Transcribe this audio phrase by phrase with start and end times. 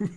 [0.00, 0.08] いい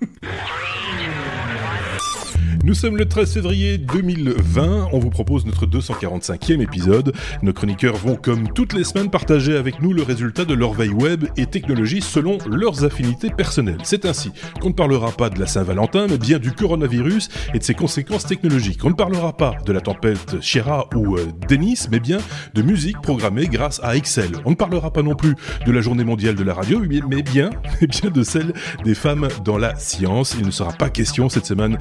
[0.98, 2.53] ね。
[2.66, 7.14] Nous sommes le 13 février 2020, on vous propose notre 245e épisode.
[7.42, 10.94] Nos chroniqueurs vont comme toutes les semaines partager avec nous le résultat de leur veille
[10.94, 13.80] web et technologie selon leurs affinités personnelles.
[13.84, 14.32] C'est ainsi
[14.62, 18.26] qu'on ne parlera pas de la Saint-Valentin, mais bien du coronavirus et de ses conséquences
[18.26, 18.86] technologiques.
[18.86, 22.20] On ne parlera pas de la tempête Shira ou euh, Denis, mais bien
[22.54, 24.32] de musique programmée grâce à Excel.
[24.46, 25.36] On ne parlera pas non plus
[25.66, 27.50] de la journée mondiale de la radio, mais bien,
[27.82, 28.54] mais bien de celle
[28.86, 30.38] des femmes dans la science.
[30.40, 31.78] Il ne sera pas question cette semaine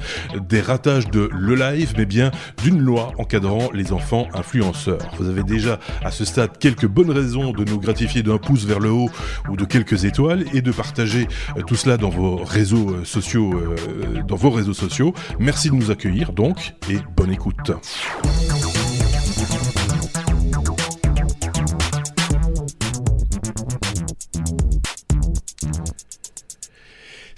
[0.49, 2.31] des de le live, mais bien
[2.63, 5.11] d'une loi encadrant les enfants influenceurs.
[5.19, 8.79] Vous avez déjà à ce stade quelques bonnes raisons de nous gratifier d'un pouce vers
[8.79, 9.09] le haut
[9.49, 11.27] ou de quelques étoiles et de partager
[11.57, 15.13] euh, tout cela dans vos réseaux euh, sociaux, euh, dans vos réseaux sociaux.
[15.39, 17.71] Merci de nous accueillir donc et bonne écoute.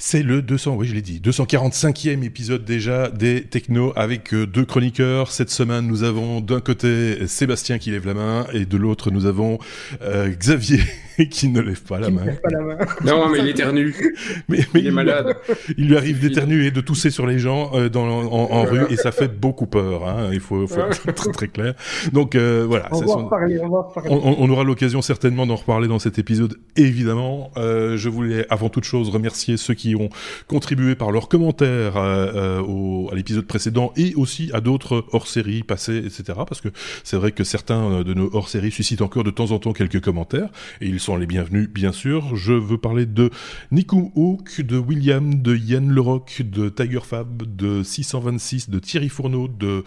[0.08, 4.64] C'est le 200, oui, je l'ai dit, 245e épisode déjà des Techno avec euh, deux
[4.64, 5.32] chroniqueurs.
[5.32, 9.26] Cette semaine, nous avons d'un côté Sébastien qui lève la main et de l'autre, nous
[9.26, 9.58] avons
[10.04, 10.78] euh, Xavier
[11.32, 12.22] qui ne lève pas la main.
[12.24, 12.78] Pas la main.
[13.04, 13.96] Non, mais il éternue.
[14.48, 15.36] Mais, mais il est malade.
[15.78, 18.98] Il lui arrive d'éternuer et de tousser sur les gens euh, dans, en, rue et
[18.98, 20.08] ça fait beaucoup peur.
[20.08, 20.30] Hein.
[20.32, 21.74] Il faut, faut être très, très clair.
[22.14, 22.90] Donc voilà.
[22.92, 26.20] On, va en reparler, on, va on, on, aura l'occasion certainement d'en reparler dans cet
[26.20, 27.52] épisode, évidemment.
[27.56, 30.10] je voulais avant toute chose remercier ceux qui ont
[30.48, 35.98] contribué par leurs commentaires euh, euh, à l'épisode précédent et aussi à d'autres hors-séries passées,
[35.98, 36.40] etc.
[36.48, 36.70] Parce que
[37.04, 40.02] c'est vrai que certains euh, de nos hors-séries suscitent encore de temps en temps quelques
[40.02, 40.50] commentaires
[40.82, 42.36] et ils sont les bienvenus, bien sûr.
[42.36, 43.30] Je veux parler de
[43.72, 49.48] Nico Hook, de William, de Yann Leroc, de Tiger Fab, de 626, de Thierry Fourneau,
[49.48, 49.84] de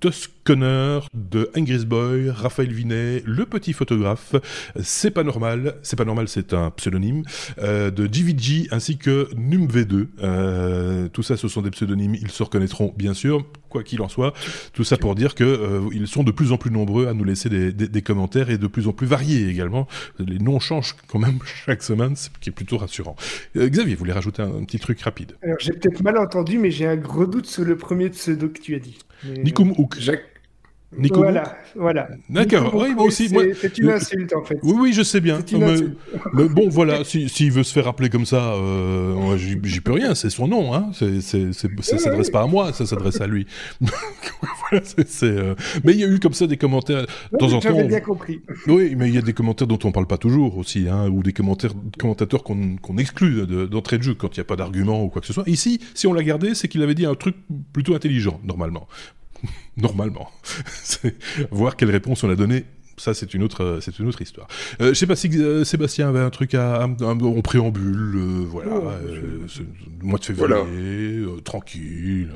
[0.00, 4.34] Tusk Connor, de Ingris Boy, Raphaël Vinet, le petit photographe,
[4.82, 7.22] c'est pas normal, c'est pas normal, c'est un pseudonyme,
[7.58, 10.08] euh, de GVG ainsi que NumV2.
[10.22, 14.08] Euh, tout ça, ce sont des pseudonymes, ils se reconnaîtront bien sûr, quoi qu'il en
[14.08, 14.32] soit.
[14.72, 17.24] Tout ça pour dire que euh, ils sont de plus en plus nombreux à nous
[17.24, 19.86] laisser des, des, des, commentaires et de plus en plus variés également.
[20.18, 23.16] Les noms changent quand même chaque semaine, ce qui est plutôt rassurant.
[23.56, 25.36] Euh, Xavier, vous voulez rajouter un, un, petit truc rapide?
[25.42, 28.60] Alors j'ai peut-être mal entendu, mais j'ai un gros doute sur le premier pseudo que
[28.60, 28.98] tu as dit.
[29.24, 29.42] Mais...
[29.44, 29.98] Nikum Hook.
[29.98, 30.31] Jacques
[30.98, 32.08] Nico voilà, voilà.
[32.28, 33.30] D'accord, oui, moi aussi.
[33.54, 34.58] C'est une insulte en fait.
[34.62, 35.38] Oui, oui, je sais bien.
[35.52, 35.76] Mais,
[36.34, 40.14] mais, bon, voilà, s'il si, veut se faire appeler comme ça, euh, j'y peux rien,
[40.14, 40.74] c'est son nom.
[40.74, 40.90] Hein.
[40.92, 43.46] C est, c est, c est, ça s'adresse pas à moi, ça s'adresse à lui.
[43.80, 44.84] voilà,
[45.22, 45.54] euh...
[45.84, 47.06] Mais il y a eu comme ça des commentaires.
[47.32, 47.84] De temps en temps.
[47.84, 48.42] bien compris.
[48.66, 51.22] Oui, mais il y a des commentaires dont on parle pas toujours aussi, hein, ou
[51.22, 54.56] des commentaires, commentateurs qu'on qu exclut d'entrée de, de jeu quand il n'y a pas
[54.56, 55.44] d'argument ou quoi que ce soit.
[55.46, 57.36] Ici, si on l'a gardé, c'est qu'il avait dit un truc
[57.72, 58.86] plutôt intelligent, normalement.
[59.76, 60.30] normalement.
[61.50, 62.64] Voir quelle réponse on a donnée
[62.96, 64.46] ça c'est une autre c'est une autre histoire.
[64.80, 68.72] Euh, je sais pas si euh, Sébastien avait un truc à, en préambule, euh, voilà,
[68.74, 69.62] oh,
[70.02, 70.64] mois de février, voilà.
[70.70, 72.30] Euh, tranquille.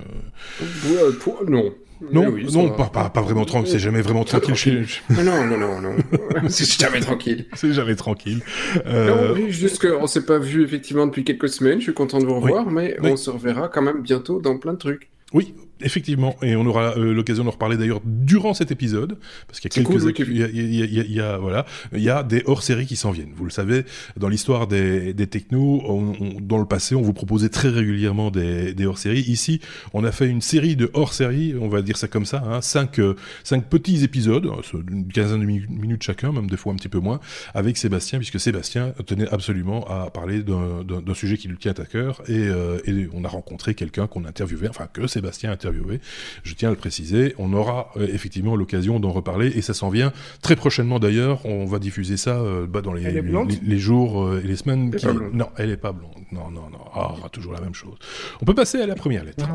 [0.61, 1.45] Ouais, pour...
[1.49, 1.73] non.
[2.13, 3.73] Non, oui, non, pas, pas, pas, vraiment tranquille.
[3.73, 4.87] C'est jamais vraiment tranquille, tranquille.
[4.87, 5.15] chez.
[5.25, 5.97] Non, non, non, non.
[6.49, 7.47] c'est jamais tranquille.
[7.55, 8.43] C'est jamais tranquille.
[8.85, 9.35] Euh...
[9.35, 11.79] Non, juste qu'on s'est pas vu effectivement depuis quelques semaines.
[11.79, 12.73] Je suis content de vous revoir, oui.
[12.75, 13.13] mais oui.
[13.13, 15.09] on se reverra quand même bientôt dans plein de trucs.
[15.33, 19.71] Oui, effectivement, et on aura euh, l'occasion d'en reparler d'ailleurs durant cet épisode, parce qu'il
[19.71, 22.03] y a quelques, cool, il, y a, il, y a, il y a, voilà, il
[22.03, 23.33] y a des hors-séries qui s'en viennent.
[23.37, 23.85] Vous le savez,
[24.17, 28.31] dans l'histoire des, des technos, on, on, dans le passé, on vous proposait très régulièrement
[28.31, 29.21] des, des hors-séries.
[29.21, 29.61] Ici,
[29.93, 32.99] on a fait une série de hors-séries, on va dire ça comme ça, hein, cinq,
[32.99, 33.15] euh,
[33.45, 34.51] cinq petits épisodes,
[34.91, 37.21] une quinzaine de minutes chacun, même des fois un petit peu moins,
[37.55, 42.23] avec Sébastien, puisque Sébastien tenait absolument à parler d'un sujet qui lui tient à cœur,
[42.29, 46.01] et, euh, et on a rencontré quelqu'un qu'on interviewait, enfin que Sébastien interviewait interviewé.
[46.43, 47.35] Je tiens à le préciser.
[47.39, 50.13] On aura euh, effectivement l'occasion d'en reparler et ça s'en vient
[50.43, 51.45] très prochainement d'ailleurs.
[51.45, 54.95] On va diffuser ça euh, bah, dans les, les, les, jours euh, et les semaines
[54.95, 55.07] qui.
[55.33, 56.13] Non, elle est pas blonde.
[56.33, 56.79] Non, non, non.
[56.95, 57.97] Ah, toujours la même chose.
[58.41, 59.47] On peut passer à la première lettre.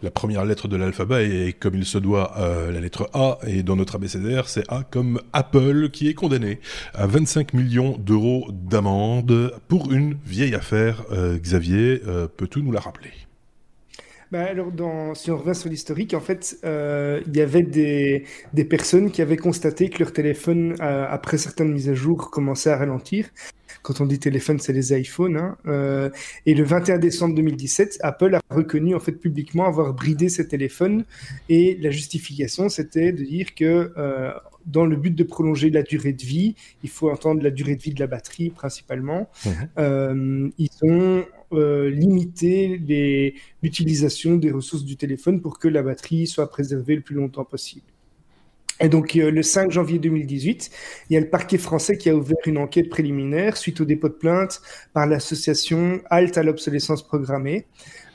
[0.00, 3.64] La première lettre de l'alphabet est, comme il se doit, euh, la lettre A, et
[3.64, 6.60] dans notre abécédaire, c'est A comme Apple, qui est condamné
[6.94, 11.02] à 25 millions d'euros d'amende pour une vieille affaire.
[11.10, 13.10] Euh, Xavier, euh, peux-tu nous la rappeler?
[14.30, 18.24] Bah alors, dans, si on revient sur l'historique, en fait, euh, il y avait des,
[18.68, 23.30] personnes qui avaient constaté que leur téléphone, après certaines mises à jour, commençait à ralentir.
[23.82, 25.36] Quand on dit téléphone, c'est les iPhones.
[25.36, 25.56] Hein.
[25.66, 26.10] Euh,
[26.46, 31.04] et le 21 décembre 2017, Apple a reconnu en fait publiquement avoir bridé ses téléphones.
[31.48, 34.32] Et la justification, c'était de dire que euh,
[34.66, 37.82] dans le but de prolonger la durée de vie, il faut entendre la durée de
[37.82, 39.28] vie de la batterie principalement.
[39.44, 39.50] Mmh.
[39.78, 42.78] Euh, ils ont euh, limité
[43.62, 47.86] l'utilisation des ressources du téléphone pour que la batterie soit préservée le plus longtemps possible.
[48.80, 50.70] Et donc, euh, le 5 janvier 2018,
[51.10, 54.08] il y a le parquet français qui a ouvert une enquête préliminaire suite au dépôt
[54.08, 54.60] de plainte
[54.92, 57.66] par l'association Halte à l'obsolescence programmée.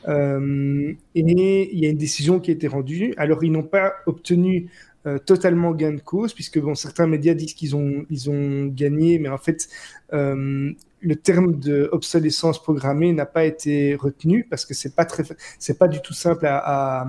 [0.07, 3.13] Euh, et il y a une décision qui a été rendue.
[3.17, 4.69] Alors, ils n'ont pas obtenu
[5.05, 9.19] euh, totalement gain de cause, puisque bon, certains médias disent qu'ils ont, ils ont gagné,
[9.19, 9.67] mais en fait,
[10.11, 16.01] le terme de obsolescence programmée n'a pas été retenu parce que c'est pas pas du
[16.01, 17.05] tout simple à,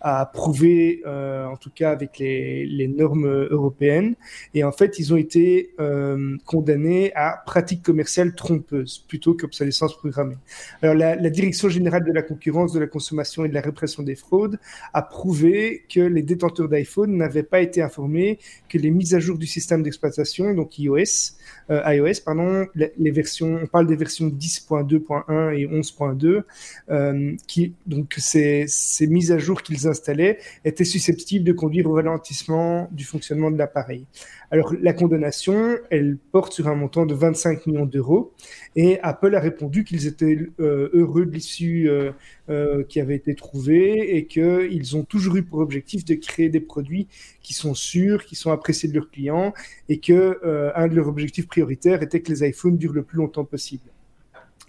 [0.00, 4.14] à prouver, euh, en tout cas avec les, les, normes européennes.
[4.54, 10.36] Et en fait, ils ont été euh, condamnés à pratique commerciale trompeuse plutôt qu'obsolescence programmée.
[10.82, 14.02] Alors, la, la, Direction générale de la concurrence, de la consommation et de la répression
[14.02, 14.58] des fraudes
[14.92, 19.38] a prouvé que les détenteurs d'iPhone n'avaient pas été informés que les mises à jour
[19.38, 21.34] du système d'exploitation, donc iOS,
[21.70, 26.42] euh, iOS, pardon, les, les, versions, on parle des versions 10.2.1 et 11.2,
[26.90, 31.94] euh, qui donc ces, ces mises à jour qu'ils installaient étaient susceptibles de conduire au
[31.94, 34.06] ralentissement du fonctionnement de l'appareil.
[34.50, 38.32] Alors la condamnation, elle porte sur un montant de 25 millions d'euros
[38.76, 42.12] et Apple a répondu qu'ils étaient euh, heureux de l'issue euh,
[42.48, 46.60] euh, qui avait été trouvée et qu'ils ont toujours eu pour objectif de créer des
[46.60, 47.08] produits
[47.42, 49.52] qui sont sûrs, qui sont appréciés de leurs clients
[49.88, 50.38] et que
[50.74, 53.90] un de leurs objectifs prioritaires était que les iPhones durent le plus longtemps possible.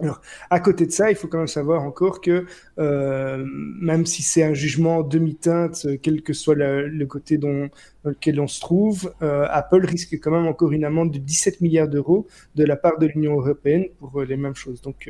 [0.02, 2.46] Alors, à côté de ça, il faut quand même savoir encore que
[2.78, 3.46] euh,
[3.82, 7.70] même si c'est un jugement demi-teinte, quel que soit le, côté dont,
[8.04, 11.60] dans lequel on se trouve, euh, Apple risque quand même encore une amende de 17
[11.62, 14.82] milliards d'euros de la part de l'Union européenne pour euh, les mêmes choses.
[14.82, 15.10] Donc,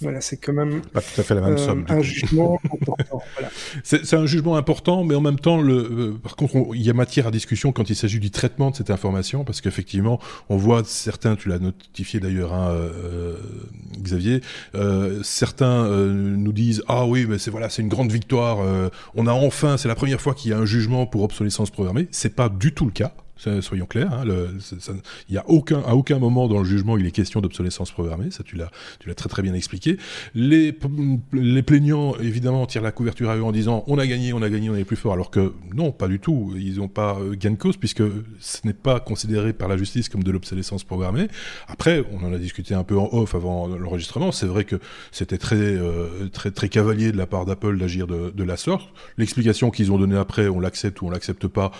[0.00, 1.86] voilà, c'est quand même pas tout à fait la même euh, somme.
[1.88, 3.22] un jugement important.
[3.34, 3.50] Voilà.
[3.82, 6.90] C'est un jugement important, mais en même temps, le, euh, par contre, on, il y
[6.90, 10.56] a matière à discussion quand il s'agit du traitement de cette information, parce qu'effectivement, on
[10.56, 13.36] voit certains, tu l'as notifié d'ailleurs, hein, euh,
[14.00, 14.42] Xavier,
[15.22, 18.58] certains nous disent ah oui, mais c'est voilà, c'est une grande victoire,
[19.14, 22.08] on a enfin, c'est la première fois qu'il y a un jugement pour obsolescence programmée.
[22.10, 23.12] C'est pas du tout le cas.
[23.36, 24.48] Soyons clairs, hein, le,
[25.36, 28.30] a aucun, à aucun moment dans le jugement il est question d'obsolescence programmée.
[28.30, 28.70] Ça, tu l'as,
[29.14, 29.98] très très bien expliqué.
[30.34, 30.72] Les,
[31.62, 34.70] plaignants évidemment tirent la couverture à eux en disant on a gagné, on a gagné,
[34.70, 35.12] on est plus fort.
[35.12, 36.54] Alors que non, pas du tout.
[36.56, 38.02] Ils n'ont pas euh, gain de cause puisque
[38.40, 41.28] ce n'est pas considéré par la justice comme de l'obsolescence programmée.
[41.68, 44.32] Après, on en a discuté un peu en off avant l'enregistrement.
[44.32, 44.76] C'est vrai que
[45.12, 48.88] c'était très euh, très très cavalier de la part d'Apple d'agir de, la sorte.
[49.18, 51.72] L'explication qu'ils ont donnée après, on l'accepte ou on l'accepte pas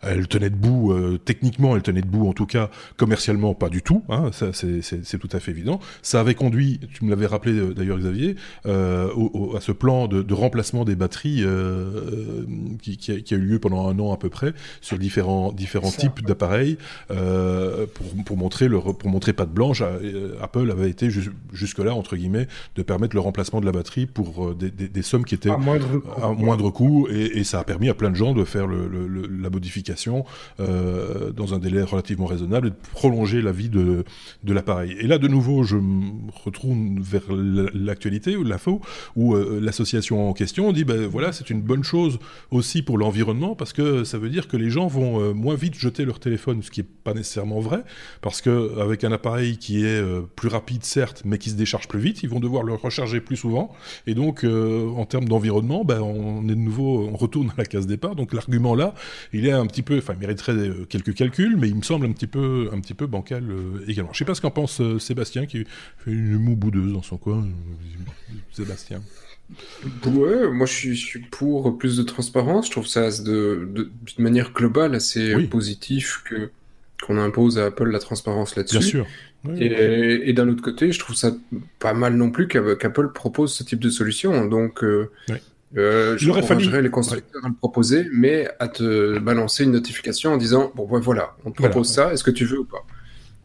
[0.00, 0.92] elle tenait debout,
[1.24, 5.28] techniquement, elle tenait debout, en tout cas, commercialement, pas du tout, hein, ça c'est tout
[5.32, 5.80] à fait évident.
[6.02, 8.36] Ça avait conduit, tu me l'avais rappelé euh, d'ailleurs Xavier,
[8.66, 12.44] euh, au, au, à ce plan de, de remplacement des batteries euh,
[12.82, 15.52] qui, qui, a, qui, a, eu lieu pendant un an à peu près sur différents,
[15.52, 16.78] différents types d'appareils
[17.10, 19.82] euh, pour, pour, montrer le, pour montrer patte blanche.
[19.82, 21.08] Euh, Apple avait été
[21.52, 25.24] jusque-là, entre guillemets, de permettre le remplacement de la batterie pour des, des, des sommes
[25.24, 28.10] qui étaient à moindre coût, à moindre coût et, et, ça a permis à plein
[28.10, 30.24] de gens de faire le, le, la modification
[30.60, 30.87] euh,
[31.34, 34.04] dans un délai relativement raisonnable et de prolonger la vie de,
[34.44, 34.96] de l'appareil.
[35.00, 38.80] Et là, de nouveau, je me retrouve vers l'actualité ou l'info,
[39.16, 42.18] où euh, l'association en question dit, ben voilà, c'est une bonne chose
[42.50, 45.74] aussi pour l'environnement, parce que ça veut dire que les gens vont euh, moins vite
[45.74, 47.84] jeter leur téléphone, ce qui n'est pas nécessairement vrai,
[48.20, 51.88] parce que avec un appareil qui est euh, plus rapide, certes, mais qui se décharge
[51.88, 53.72] plus vite, ils vont devoir le recharger plus souvent,
[54.06, 57.64] et donc, euh, en termes d'environnement, ben, on est de nouveau, on retourne à la
[57.64, 58.94] case départ, donc l'argument là,
[59.32, 62.26] il est un petit peu, enfin, mériterait quelques calculs, mais il me semble un petit
[62.26, 64.12] peu, un petit peu bancal euh, également.
[64.12, 65.64] Je sais pas ce qu'en pense euh, Sébastien, qui
[65.98, 67.46] fait une moue boudeuse dans son coin.
[68.52, 69.02] Sébastien.
[70.04, 72.66] Ouais, moi je suis, je suis, pour plus de transparence.
[72.66, 75.46] Je trouve ça de, de, d'une manière globale assez oui.
[75.46, 76.50] positif que
[77.06, 78.78] qu'on impose à Apple la transparence là-dessus.
[78.78, 79.06] Bien sûr.
[79.44, 80.20] Oui, et, oui.
[80.24, 81.32] et d'un autre côté, je trouve ça
[81.78, 84.46] pas mal non plus qu'Apple propose ce type de solution.
[84.46, 85.10] Donc, euh.
[85.76, 86.82] Euh, je fallu...
[86.82, 87.46] les constructeurs ouais.
[87.46, 91.50] à le proposer, mais à te balancer une notification en disant bon ben voilà, on
[91.50, 92.10] te propose voilà.
[92.10, 92.84] ça, est-ce que tu veux ou pas?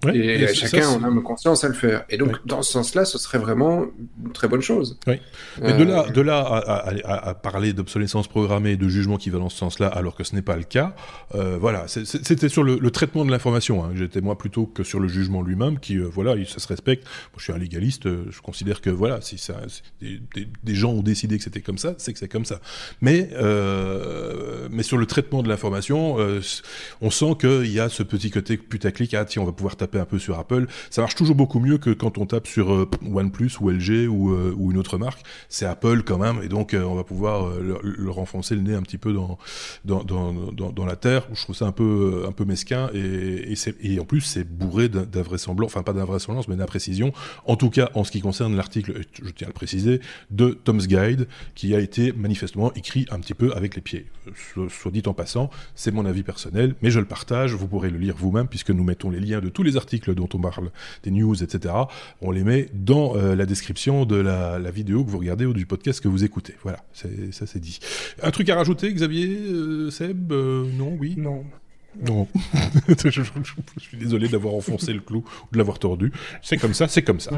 [0.03, 2.05] Ouais, et, et chacun en a conscience à le faire.
[2.09, 2.39] Et donc, ouais.
[2.45, 3.85] dans ce sens-là, ce serait vraiment
[4.23, 4.99] une très bonne chose.
[5.07, 5.15] Oui.
[5.61, 5.77] Mais euh...
[5.77, 9.49] de là, de là à, à, à parler d'obsolescence programmée, de jugement qui va dans
[9.49, 10.95] ce sens-là, alors que ce n'est pas le cas,
[11.35, 13.83] euh, voilà, c'était sur le, le, traitement de l'information.
[13.83, 13.91] Hein.
[13.95, 17.03] J'étais moi plutôt que sur le jugement lui-même, qui, euh, voilà, ça se respecte.
[17.03, 19.55] Moi, je suis un légaliste, euh, je considère que, voilà, si ça,
[20.01, 22.59] des, des, des, gens ont décidé que c'était comme ça, c'est que c'est comme ça.
[23.01, 26.17] Mais, euh, mais sur le traitement de l'information,
[27.01, 29.92] on sent qu'il y a ce petit côté putaclic, ah tiens, on va pouvoir taper
[29.99, 33.51] un peu sur Apple, ça marche toujours beaucoup mieux que quand on tape sur OnePlus
[33.59, 35.23] ou LG ou, ou, une autre marque.
[35.49, 38.97] C'est Apple quand même, et donc on va pouvoir leur, enfoncer le nez un petit
[38.97, 39.37] peu dans
[39.85, 41.27] dans, dans, dans, la terre.
[41.33, 44.89] Je trouve ça un peu un peu mesquin et, et, et en plus c'est bourré
[44.89, 47.13] d'invraisemblance, enfin pas d'invraisemblance, mais d'imprécision.
[47.45, 50.87] En tout cas, en ce qui concerne l'article, je tiens à le préciser, de Tom's
[50.87, 54.05] Guide, qui a été manifestement écrit un petit peu avec les pieds.
[54.69, 57.97] Soit, dit en passant, c'est mon avis personnel, mais je le partage, vous pourrez le
[57.97, 59.82] lire vous-même, puisque nous mettons les liens de tous les articles
[60.13, 60.71] dont on parle,
[61.03, 61.73] des news, etc.
[62.21, 65.65] On les met dans euh, la description de la, vidéo que vous regardez ou du
[65.65, 66.55] podcast que vous écoutez.
[66.63, 67.79] Voilà, ça c'est dit.
[68.21, 71.43] Un truc à rajouter, Xavier, euh, Seb euh, Non, oui Non.
[72.07, 72.27] Non.
[73.05, 73.21] je,
[73.77, 76.11] suis désolé d'avoir enfoncé le clou ou de l'avoir tordu.
[76.41, 77.31] C'est comme ça, c'est comme ça.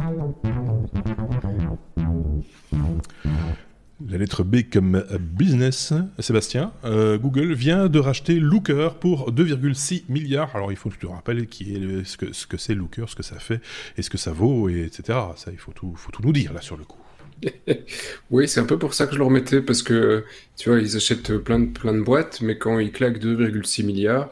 [4.09, 5.93] La lettre B comme business.
[6.19, 10.53] Sébastien, euh, Google vient de racheter Looker pour 2,6 milliards.
[10.53, 13.05] Alors il faut que tu te rappelles qui est ce que ce que c'est Looker,
[13.07, 13.61] ce que ça fait
[13.97, 15.17] et ce que ça vaut, et etc.
[15.37, 16.99] Ça, il faut tout, faut tout nous dire là sur le coup.
[18.31, 20.25] oui, c'est un peu pour ça que je le remettais, parce que,
[20.57, 24.29] tu vois, ils achètent plein de, plein de boîtes, mais quand ils claquent 2,6 milliards,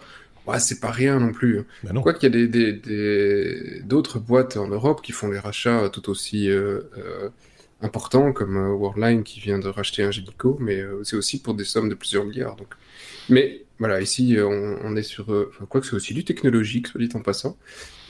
[0.48, 1.64] ouais, c'est pas rien non plus.
[1.84, 5.90] Bah Quoi qu'il y a des, des, d'autres boîtes en Europe qui font des rachats
[5.90, 7.30] tout aussi euh, euh,
[7.84, 11.64] importants, comme euh, Worldline qui vient de racheter un Génico, mais c'est aussi pour des
[11.64, 12.56] sommes de plusieurs milliards.
[12.56, 12.74] Donc.
[13.30, 15.26] Mais voilà, ici, on, est sur.
[15.70, 17.58] quoi que c'est aussi du technologique, soit dit en passant.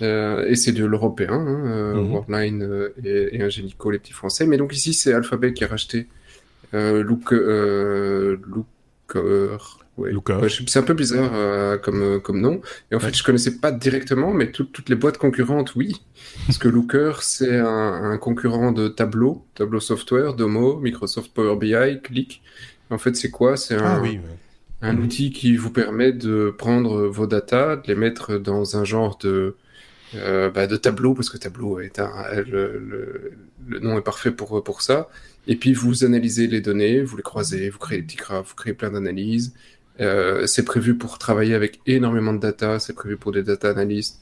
[0.01, 2.11] et c'est de l'européen, hein, mhm.
[2.11, 4.45] Worldline et, et Ingenico, les petits français.
[4.45, 6.07] Mais donc ici, c'est Alphabet qui a racheté
[6.73, 8.67] Look, Looker.
[10.67, 12.61] C'est un peu bizarre comme, comme nom.
[12.91, 16.01] Et en fait, je connaissais pas directement, mais toutes les boîtes concurrentes, oui.
[16.47, 22.41] Parce que Looker, c'est un, concurrent de Tableau, Tableau Software, Domo, Microsoft Power BI, Click.
[22.89, 23.57] En fait, c'est quoi?
[23.57, 24.19] C'est un, ah oui,
[24.83, 25.03] un mhm.
[25.03, 29.55] outil qui vous permet de prendre vos datas, de les mettre dans un genre de,
[30.15, 32.11] euh, bah, de tableau, parce que tableau est un,
[32.45, 33.31] le,
[33.67, 35.09] le, nom est parfait pour, pour ça.
[35.47, 38.55] Et puis vous analysez les données, vous les croisez, vous créez des petits graphes, vous
[38.55, 39.53] créez plein d'analyses.
[40.01, 44.21] Euh, c'est prévu pour travailler avec énormément de data, c'est prévu pour des data analystes.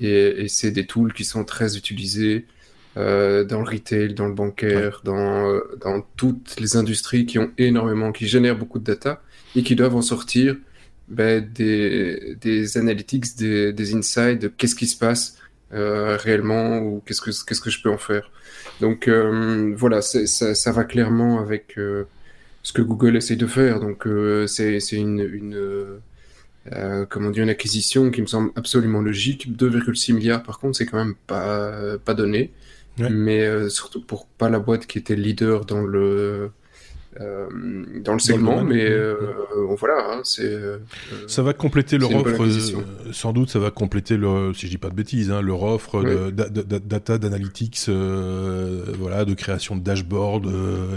[0.00, 2.46] Et, et c'est des tools qui sont très utilisés
[2.96, 7.50] euh, dans le retail, dans le bancaire, dans, euh, dans toutes les industries qui ont
[7.58, 9.22] énormément, qui génèrent beaucoup de data
[9.54, 10.56] et qui doivent en sortir
[11.08, 15.38] ben, des, des analytics, des, des insights de qu'est-ce qui se passe
[15.72, 18.30] euh, réellement ou qu'est-ce que qu'est-ce que je peux en faire.
[18.80, 22.04] Donc euh, voilà, ça, ça, va clairement avec euh,
[22.66, 23.78] ce que Google essaye de faire.
[23.78, 26.00] Donc euh, c'est une, une
[27.08, 29.56] comment dire une acquisition qui me semble absolument logique.
[29.56, 32.52] 2,6 milliards par contre, c'est quand même pas pas donné.
[32.98, 36.50] Mais surtout pour pas la boîte qui était leader dans le
[37.20, 37.46] euh,
[38.02, 39.16] dans le segment, mais euh,
[39.78, 40.44] voilà, hein, c'est.
[40.44, 40.78] Euh,
[41.26, 42.46] ça va compléter leur offre,
[43.12, 46.02] sans doute, ça va compléter le, si je dis pas de bêtises, hein, leur offre
[46.02, 50.48] de, data, d'analytics, voilà, de création de dashboard,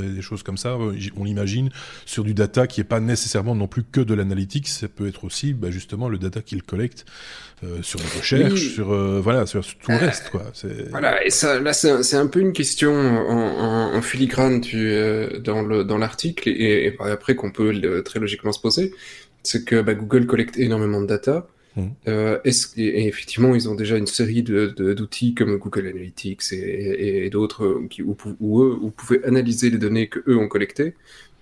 [0.01, 0.77] des choses comme ça.
[1.17, 1.69] On l'imagine
[2.05, 5.23] sur du data qui est pas nécessairement non plus que de l'analytics, ça peut être
[5.23, 7.05] aussi, bah, justement, le data qu'ils collectent
[7.81, 10.43] sur les recherches, sur voilà, sur, tout le reste, quoi.
[10.89, 14.93] Voilà, et ça, là, c'est un, peu une question en, en, filigrane, tu
[15.43, 18.93] dans le dans la article et, après qu'on peut très logiquement se poser,
[19.43, 21.47] c'est que bah, Google collecte énormément de data.
[21.75, 21.87] Mmh.
[22.07, 27.81] Euh, est et, effectivement, ils ont déjà une série d'outils comme Google Analytics et, d'autres
[28.03, 30.95] où, où, eux, vous pouvez analyser les données que eux ont collectées.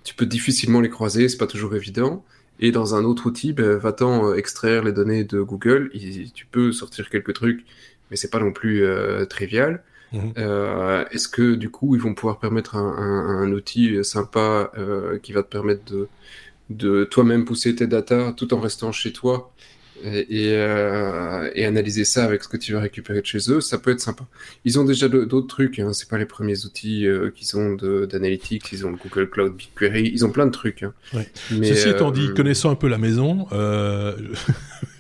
[0.04, 2.24] Tu peux difficilement les croiser, c'est pas toujours évident.
[2.60, 5.92] Et dans un autre outil, bah, va-t'en extraire les données de Google.
[6.34, 7.66] tu peux sortir quelques trucs,
[8.10, 9.84] mais c'est pas non plus euh, trivial.
[10.14, 10.34] Mhm.
[10.38, 15.20] Euh, est-ce que du coup ils vont pouvoir permettre un, un, un outil sympa euh,
[15.20, 16.08] qui va te permettre de,
[16.70, 19.52] de toi-même pousser tes data tout en restant chez toi
[20.04, 23.78] et, euh, et, analyser ça avec ce que tu vas récupérer de chez eux, ça
[23.78, 24.26] peut être sympa.
[24.66, 25.94] Ils ont déjà d'autres trucs, hein.
[25.94, 27.76] c'est pas les premiers outils euh, qu'ils ont
[28.06, 30.84] d'analytics, ils ont le Google Cloud BigQuery, ils ont plein de trucs.
[30.84, 30.94] Hein.
[31.14, 31.28] Ouais.
[31.52, 34.16] Mais, Ceci étant dit, euh, connaissant un peu la maison, euh,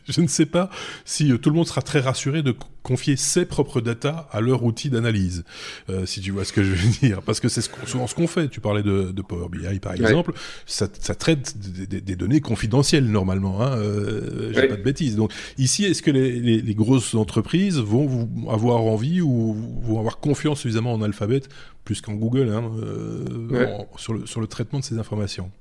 [0.10, 0.70] je ne sais pas
[1.06, 2.56] si euh, tout le monde sera très rassuré de
[2.88, 5.44] confier ses propres data à leur outil d'analyse,
[5.90, 7.22] euh, si tu vois ce que je veux dire.
[7.22, 8.48] Parce que c'est souvent ce qu'on fait.
[8.48, 10.32] Tu parlais de, de, Power BI, par exemple.
[10.66, 13.62] Ça, ça, traite des, des, données confidentielles, normalement.
[13.62, 15.18] Hein, euh, J'ai pas de bêtises.
[15.18, 20.20] Donc, ici, est-ce que les, les, les, grosses entreprises vont avoir envie ou vont avoir
[20.20, 21.42] confiance suffisamment en Alphabet,
[21.84, 23.66] plus qu'en Google, hein, euh,
[23.98, 25.52] sur, le, sur le traitement de ces informations?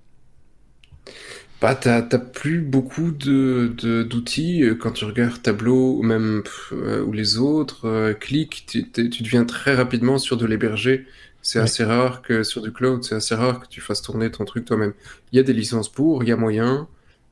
[1.60, 3.72] Bah, t'as, plus beaucoup de,
[4.02, 7.86] d'outils euh, quand tu regardes Tableau ou même euh, ou les autres.
[7.86, 11.06] Euh, clic, tu, tu deviens très rapidement sur de l'héberger.
[11.40, 14.44] C'est assez rare que sur du cloud, c'est assez rare que tu fasses tourner ton
[14.44, 14.92] truc toi-même.
[15.32, 16.88] Il y a des licences pour, il y a moyen.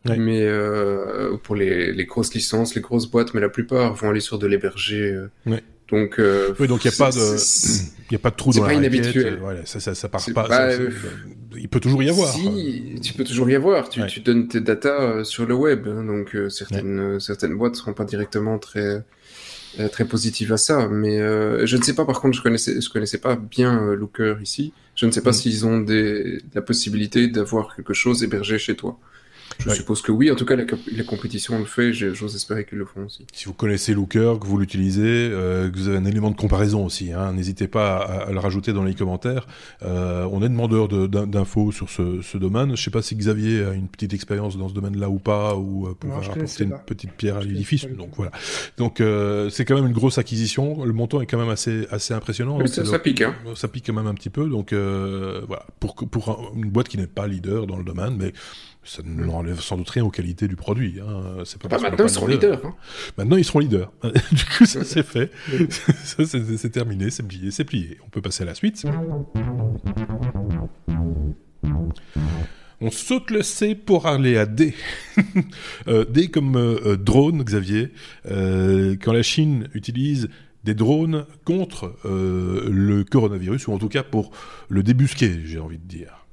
[0.06, 4.20] Mais euh, pour les, les, grosses licences, les grosses boîtes, mais la plupart vont aller
[4.20, 5.18] sur de l'hébergé.
[5.46, 5.64] Ouais.
[5.88, 7.36] Donc, euh, oui, donc il n'y a pas de,
[8.10, 9.38] il a pas de trou dans la inhabituel.
[9.40, 10.48] Voilà, ça, ça, ça part pas.
[10.48, 10.90] Ça, euh,
[11.56, 12.28] il peut toujours y avoir.
[12.28, 13.88] Si, tu peux toujours y avoir.
[13.88, 18.04] Tu, tu donnes tes datas sur le web, hein, donc certaines certaines boîtes seront pas
[18.04, 19.04] directement très
[19.92, 20.88] très positives à ça.
[20.88, 22.06] Mais je ne sais pas.
[22.06, 24.72] Par contre, je connaissais je connaissais pas bien Looker ici.
[24.94, 25.34] Je ne sais pas mm.
[25.34, 28.98] s'ils ont des, la possibilité d'avoir quelque chose hébergé chez toi.
[29.58, 30.30] Je suppose que oui.
[30.30, 30.64] En tout cas, la,
[30.96, 31.92] la compétition le fait.
[31.92, 33.26] J'ose espérer qu'ils le font aussi.
[33.32, 36.84] Si vous connaissez Looker, que vous l'utilisez, euh, que vous avez un élément de comparaison
[36.84, 39.46] aussi, hein, n'hésitez pas à, le rajouter dans les commentaires.
[39.82, 42.68] Euh, on est demandeur d'infos sur ce, ce, domaine.
[42.68, 45.54] Je ne sais pas si Xavier a une petite expérience dans ce domaine-là ou pas,
[45.56, 47.87] ou euh, pouvoir apporter une petite pierre à l'édifice.
[47.87, 48.32] Donc voilà.
[48.76, 50.84] Donc euh, c'est quand même une grosse acquisition.
[50.84, 52.64] Le montant est quand même assez assez impressionnant.
[52.66, 53.23] ça, ça, pique.
[53.23, 53.34] Hein.
[53.54, 54.49] Ça pique quand même un petit peu.
[54.49, 55.64] Donc euh, voilà.
[55.80, 58.32] Pour pour une boîte qui n'est pas leader dans le domaine, mais
[58.84, 61.00] ça ne enlève sans doute rien aux qualités du produit.
[61.00, 61.42] Hein.
[61.44, 62.64] C'est pas, maintenant, ils seront leaders.
[62.64, 62.74] Hein.
[63.16, 63.92] Maintenant, ils seront leaders.
[64.02, 65.30] du coup, ça c'est fait.
[65.70, 67.98] ça, c'est terminé, c'est plié, c'est plié.
[68.06, 68.84] On peut passer à la suite.
[72.80, 74.74] On saute le C pour aller à D.
[75.88, 77.92] euh, D comme euh, euh, drone, Xavier.
[78.26, 80.28] Euh, quand la Chine utilise
[80.64, 84.30] des drones contre le coronavirus, ou en tout cas pour
[84.70, 86.26] le débusquer, j'ai envie de dire.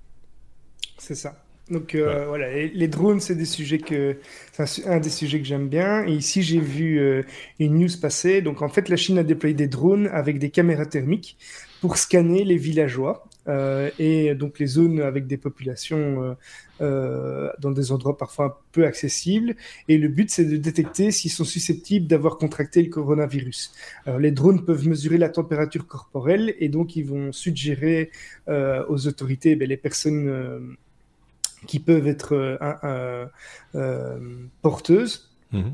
[0.98, 1.44] C'est ça.
[1.70, 4.18] Donc euh, voilà, les, drones, c'est des sujets que
[4.52, 6.06] c'est un, des sujets que j'aime bien.
[6.06, 7.24] Et ici, j'ai vu euh,
[7.60, 8.42] une news passer.
[8.42, 11.38] Donc en fait, la Chine a déployé des drones avec des caméras thermiques
[11.80, 16.36] pour scanner les villageois euh, et donc les zones avec des populations
[16.80, 19.56] dans des endroits parfois peu accessibles.
[19.88, 23.72] Et le but, c'est de détecter s'ils sont susceptibles d'avoir contracté le coronavirus.
[24.06, 28.12] Alors les drones peuvent mesurer la température corporelle et donc ils vont suggérer
[28.48, 30.76] aux autorités, ben, les personnes
[31.68, 33.26] qui peuvent être euh,
[33.76, 34.20] euh,
[34.62, 35.32] porteuses.
[35.52, 35.74] Mhm.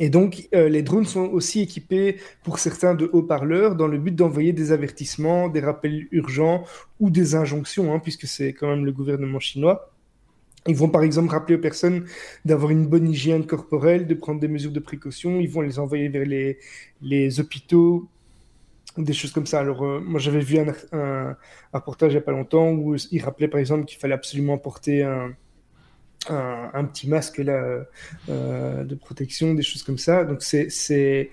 [0.00, 4.14] Et donc, euh, les drones sont aussi équipés pour certains de haut-parleurs dans le but
[4.14, 6.64] d'envoyer des avertissements, des rappels urgents
[7.00, 9.90] ou des injonctions, hein, puisque c'est quand même le gouvernement chinois.
[10.66, 12.06] Ils vont par exemple rappeler aux personnes
[12.44, 15.38] d'avoir une bonne hygiène corporelle, de prendre des mesures de précaution.
[15.38, 16.58] Ils vont les envoyer vers les,
[17.02, 18.08] les hôpitaux
[18.98, 19.60] des choses comme ça.
[19.60, 21.36] Alors, euh, moi, j'avais vu un, un,
[21.72, 25.02] reportage il n'y a pas longtemps où il rappelait, par exemple, qu'il fallait absolument porter
[25.02, 25.32] un,
[26.28, 27.84] un, petit masque là,
[28.28, 30.24] euh, de protection, des choses comme ça.
[30.24, 31.30] Donc, c'est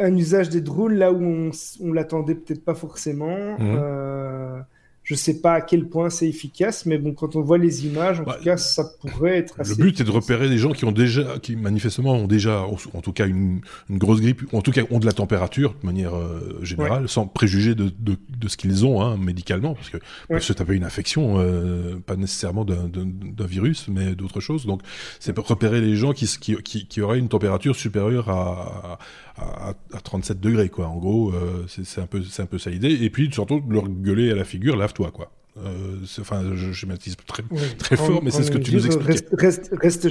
[0.00, 1.50] un usage des drones là où on,
[1.80, 3.58] on l'attendait peut-être pas forcément.
[3.58, 3.76] Mmh.
[3.78, 4.60] Euh,
[5.10, 8.20] je sais pas à quel point c'est efficace, mais bon, quand on voit les images,
[8.20, 9.74] en tout cas, ça pourrait être assez.
[9.74, 13.00] Le but est de repérer des gens qui ont déjà, qui manifestement ont déjà, en
[13.00, 15.84] tout cas, une, une grosse grippe, ou en tout cas ont de la température de
[15.84, 19.96] manière euh, générale, sans préjuger de, de, de ce qu'ils ont hein, médicalement, parce que
[20.28, 20.38] ouais.
[20.38, 24.64] se taper une infection, euh, pas nécessairement d'un virus, mais d'autre chose.
[24.64, 24.80] Donc,
[25.18, 28.98] c'est repérer les gens qui, qui, qui, qui auraient une température supérieure à, à,
[29.92, 30.88] à 37 degrés, quoi.
[30.88, 33.02] En gros, euh, c'est un peu, c'est un peu ça l'idée.
[33.02, 35.30] Et puis surtout de leur gueuler à la figure, lave-toi, quoi.
[35.58, 37.42] Euh, enfin, je schématise très,
[37.78, 39.12] très fort, mais c'est ce que tu nous expliquais.
[39.36, 40.08] Reste, reste,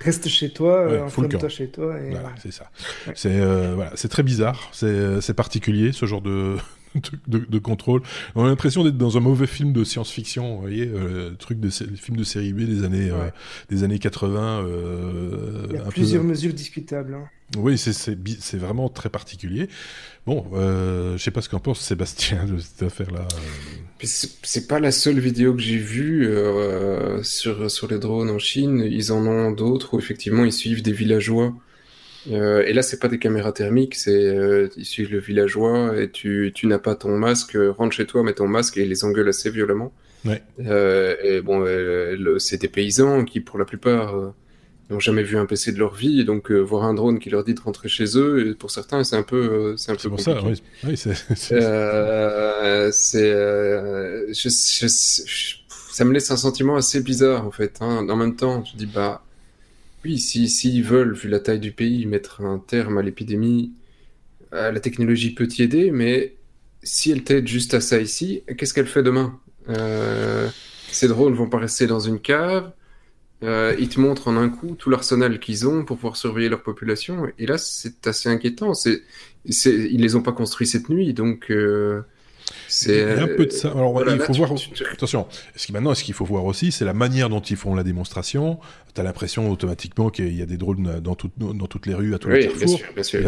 [0.00, 1.98] reste, chez toi, ouais, euh, toi chez toi.
[2.00, 2.10] Et...
[2.10, 2.70] Voilà, c'est ça.
[3.06, 3.12] Ouais.
[3.14, 6.56] C'est euh, voilà, c'est très bizarre, c'est particulier ce genre de,
[7.28, 8.02] de, de, de, contrôle.
[8.34, 11.68] On a l'impression d'être dans un mauvais film de science-fiction, vous voyez, euh, truc de
[11.70, 13.18] film de série B des années ouais.
[13.18, 13.30] euh,
[13.70, 14.62] des années 80.
[14.62, 16.28] Euh, Il y a plusieurs peu...
[16.28, 17.14] mesures discutables.
[17.14, 17.28] Hein.
[17.56, 19.68] Oui, c'est vraiment très particulier.
[20.26, 23.26] Bon, euh, je sais pas ce qu'en pense Sébastien de cette affaire-là.
[24.02, 28.86] C'est pas la seule vidéo que j'ai vue euh, sur, sur les drones en Chine.
[28.88, 31.54] Ils en ont d'autres où effectivement ils suivent des villageois.
[32.30, 36.52] Euh, et là, c'est pas des caméras thermiques, c'est euh, suivent le villageois et tu,
[36.54, 39.28] tu n'as pas ton masque, rentre chez toi, mets ton masque et ils les engueulent
[39.28, 39.92] assez violemment.
[40.24, 40.42] Ouais.
[40.66, 44.34] Euh, et bon, euh, c'est des paysans qui, pour la plupart,
[44.90, 47.54] n'ont jamais vu un PC de leur vie, donc voir un drone qui leur dit
[47.54, 50.40] de rentrer chez eux, et pour certains, c'est un peu, c'est un peu pour ça,
[50.44, 50.60] oui.
[50.84, 51.14] oui c'est,
[55.98, 57.78] ça me laisse un sentiment assez bizarre en fait.
[57.80, 58.06] Hein.
[58.08, 59.22] En même temps, je dis bah
[60.08, 63.74] oui, si s'ils veulent, vu la taille du pays, mettre un terme à l'épidémie,
[64.52, 66.36] la technologie peut y aider, mais
[66.82, 69.38] si elle t'aide juste à ça ici, qu'est-ce qu'elle fait demain?
[69.68, 70.48] Euh,
[70.90, 72.72] Ces drones vont pas rester dans une cave
[73.44, 76.62] euh, ils te montrent en un coup tout l'arsenal qu'ils ont pour pouvoir surveiller leur
[76.62, 77.28] population.
[77.38, 78.74] Et là, c'est assez inquiétant.
[78.74, 79.02] C'est,
[79.44, 82.02] ils les ont pas construits cette nuit, donc euh,
[82.68, 83.68] C'est un peu de ça.
[83.70, 84.52] Alors, il faut voir.
[84.92, 85.24] Attention.
[85.24, 88.58] Que maintenant, est-ce qu'il faut voir aussi, c'est la manière dont ils font la démonstration.
[88.94, 92.30] T'as l'impression automatiquement qu'il y a des drones dans, dans toutes les rues, à tous
[92.30, 92.80] les carrefours.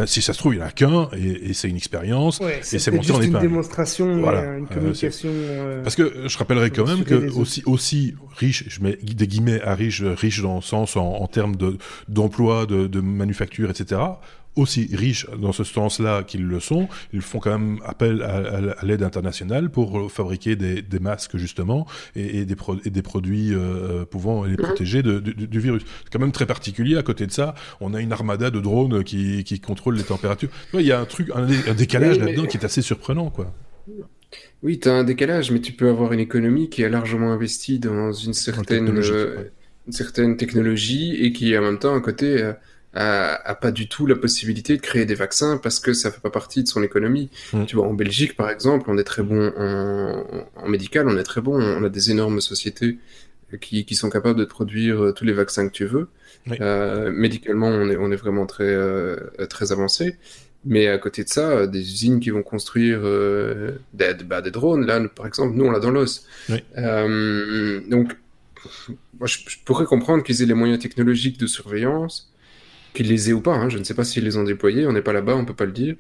[0.07, 2.41] si ça se trouve, il n'y en a qu'un, et, c'est une expérience.
[2.41, 4.57] et c'est monté en une démonstration, voilà.
[4.57, 5.29] une euh, communication.
[5.33, 9.61] Euh, Parce que je rappellerai quand même que aussi, aussi riche, je mets des guillemets
[9.63, 11.55] à riche, riche dans le sens en, termes
[12.09, 14.01] d'emploi, de, de manufacture, etc
[14.57, 19.03] aussi riches dans ce sens-là qu'ils le sont, ils font quand même appel à, l'aide
[19.03, 21.87] internationale pour fabriquer des, masques justement
[22.17, 24.57] et, des, des, produits euh, pouvant les mhm.
[24.57, 25.83] protéger du virus.
[26.05, 26.97] C'est quand même très particulier.
[26.97, 30.51] À côté de ça, on a une armada de drones qui, qui contrôlent les températures.
[30.75, 33.55] Il y a un truc, un, décalage là-dedans qui est assez surprenant, quoi.
[34.63, 37.79] Oui, tu as un décalage, mais tu peux avoir une économie qui est largement investie
[37.79, 39.51] dans une certaine, euh,
[39.87, 42.53] une certaine technologie et qui en même temps à côté
[42.97, 46.21] euh, a, pas du tout la possibilité de créer des vaccins parce que ça fait
[46.21, 47.31] pas partie de son économie.
[47.53, 47.65] Mm.
[47.67, 50.25] Tu vois, en Belgique, par exemple, on est très bon en,
[50.57, 52.99] en, médical, on est très bon, on a des énormes sociétés
[53.61, 56.09] qui, qui sont capables de produire euh, tous les vaccins que tu veux.
[56.61, 59.17] Euh, médicalement, on est, on est vraiment très, euh,
[59.49, 60.17] très avancé.
[60.65, 64.85] Mais à côté de ça, des usines qui vont construire euh, des, bah, des, drones,
[64.85, 66.27] là, par exemple, nous, on l'a dans l'os.
[66.77, 68.15] Euh, donc,
[69.19, 72.30] moi, je, je, pourrais comprendre qu'ils aient les moyens technologiques de surveillance,
[72.95, 73.69] qu'ils les aient ou pas, hein.
[73.69, 75.67] je ne sais pas s'ils les ont déployés, on n'est pas là-bas, on peut pas
[75.67, 75.97] le dire.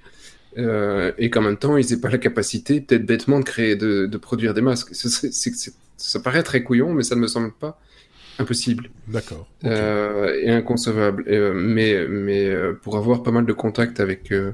[0.59, 4.07] Euh, et qu'en même temps, ils n'aient pas la capacité, peut-être bêtement, de créer, de,
[4.07, 4.95] de produire des masques.
[4.95, 7.81] ça paraît très couillon, mais ça ne me semble pas
[8.41, 8.91] impossible.
[9.07, 9.47] D'accord.
[9.65, 11.25] Euh, et inconcevable.
[11.29, 14.53] Euh, mais mais euh, pour avoir pas mal de contacts avec, euh,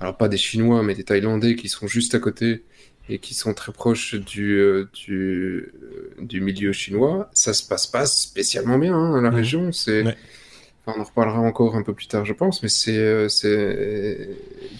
[0.00, 2.62] alors pas des Chinois, mais des Thaïlandais qui sont juste à côté
[3.08, 5.72] et qui sont très proches du, du,
[6.20, 9.34] du milieu chinois, ça se passe pas spécialement bien hein, dans la mmh.
[9.34, 9.72] région.
[9.72, 10.04] C'est
[10.86, 13.28] on en reparlera encore un peu plus tard, je pense, mais c'est, euh,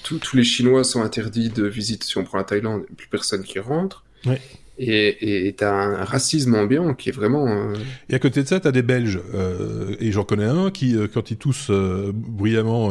[0.02, 2.04] tous les Chinois sont interdits de visite.
[2.04, 4.04] Si on prend la Thaïlande, plus personne qui rentre.
[4.84, 7.46] Et tu as un racisme ambiant qui est vraiment.
[7.46, 7.74] Euh,
[8.08, 10.96] et à côté de ça, tu as des Belges, euh, et j'en connais un qui,
[10.96, 12.86] euh, quand ils toussent euh, bruyamment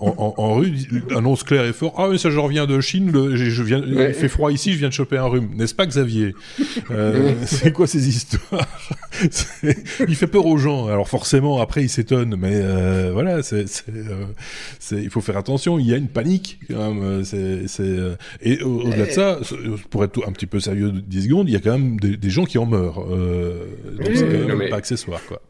[0.00, 0.72] en, en, en, rue,
[1.14, 4.14] annonce clair et fort Ah, mais ça, je reviens de Chine, le, je, viens, il
[4.14, 5.50] fait froid ici, je viens de choper un rhume.
[5.54, 6.34] N'est-ce pas, Xavier?
[7.44, 8.66] C'est quoi ces histoires?
[10.08, 10.86] Il fait peur aux gens.
[10.86, 12.62] Alors, forcément, après, il s'étonne, mais
[13.10, 15.78] voilà, c'est, c'est, il faut faire attention.
[15.78, 17.24] Il y a une panique, quand même.
[17.24, 17.96] C'est, c'est,
[18.42, 19.38] et au-delà de ça,
[19.90, 22.44] pour être un petit peu sérieux, 10 secondes, il y a quand même des, gens
[22.44, 23.04] qui en meurent.
[23.10, 23.66] Euh,
[23.98, 25.40] donc c'est quand même pas accessoire, quoi.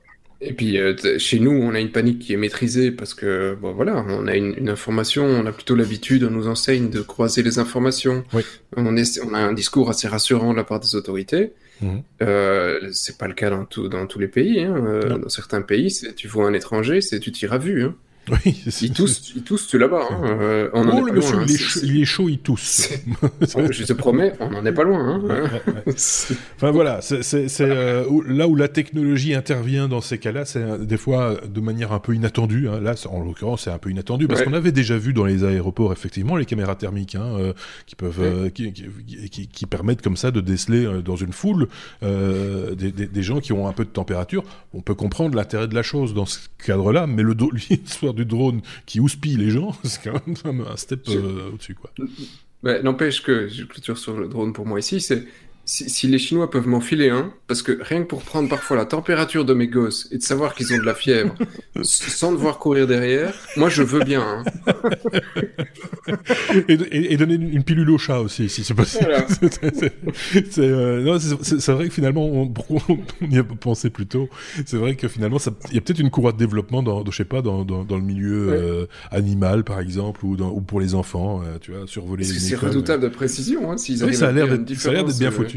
[0.40, 3.73] Et puis euh, chez nous, on a une panique qui est maîtrisée parce que bon
[3.73, 7.59] voilà, on a une, information, on a plutôt l'habitude, on nous enseigne de croiser les
[7.59, 8.25] informations.
[8.77, 11.53] On, est, on a un discours assez rassurant de la part des autorités.
[11.81, 12.03] Mhm.
[12.23, 14.61] Euh, c'est pas le cas dans, tout, dans tous les pays.
[14.61, 14.75] Hein.
[14.77, 17.85] Euh, dans certains pays, tu vois un étranger, c'est tu tires à vue.
[17.85, 17.94] Hein.
[18.31, 20.09] Oui, ils toussent, ils toussent tu là-bas.
[20.11, 20.21] Hein.
[20.23, 22.91] Euh, on oh, le monsieur, il, est chaud, il, est chaud, il tousse.
[23.71, 25.23] je te promets, on n'en est pas loin.
[25.29, 25.51] Hein.
[26.57, 30.97] enfin voilà, c'est euh, là où la technologie intervient dans ces cas-là, c'est euh, des
[30.97, 32.69] fois de manière un peu inattendue.
[32.69, 32.81] Hein.
[32.81, 35.93] Là, en l'occurrence, c'est un peu inattendu parce qu'on avait déjà vu dans les aéroports
[35.93, 37.53] effectivement les caméras thermiques hein,
[37.87, 41.69] qui peuvent, qui, qui, qui, permettent comme ça de déceler dans une foule
[42.03, 44.45] des, des, des, gens qui ont un peu de température.
[44.73, 47.69] On peut comprendre l'intérêt de la chose dans ce cadre-là, mais le lui
[48.14, 51.74] du drone qui houspille les gens, c'est quand même un step euh, au-dessus.
[51.74, 51.90] quoi.
[52.83, 55.24] N'empêche que, je clôture sur le drone pour moi ici, c'est
[55.66, 59.44] si, les Chinois peuvent m'enfiler un, parce que rien que pour prendre parfois la température
[59.44, 61.35] de mes gosses et de savoir qu'ils ont de la fièvre,
[61.83, 64.22] sans devoir courir derrière, moi je veux bien.
[64.22, 64.44] Hein.
[66.68, 69.14] et, donner une pilule au chat aussi, si c'est possible.
[70.59, 74.29] Euh, c'est vrai que finalement, on, on, y a pensé plus tôt?
[74.66, 77.24] C'est vrai que finalement, il y a peut-être une courroie de développement dans, je sais
[77.24, 81.72] pas, dans, dans, le milieu euh, animal, par exemple, ou, pour les enfants, euh, tu
[81.72, 82.24] vois, survoler.
[82.24, 85.54] C'est redoutable de précision, hein, s'ils oui, ça a l'air d'être bien foutu.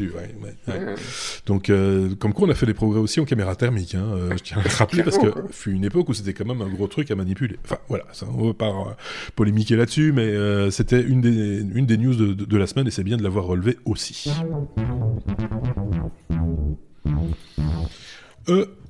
[1.46, 3.94] Donc, euh, comme quoi, on a fait des progrès aussi en caméra thermique.
[3.94, 6.44] Hein, euh, je tiens à le rappeler parce que fut une époque où c'était quand
[6.44, 7.56] même un gros truc à manipuler.
[7.64, 8.92] Enfin, voilà, ça, on va pas euh,
[9.34, 10.28] polémiquer là-dessus, mais
[10.70, 13.46] c'était une des, une des news de, de la semaine et c'est bien de l'avoir
[13.46, 14.30] relevé aussi.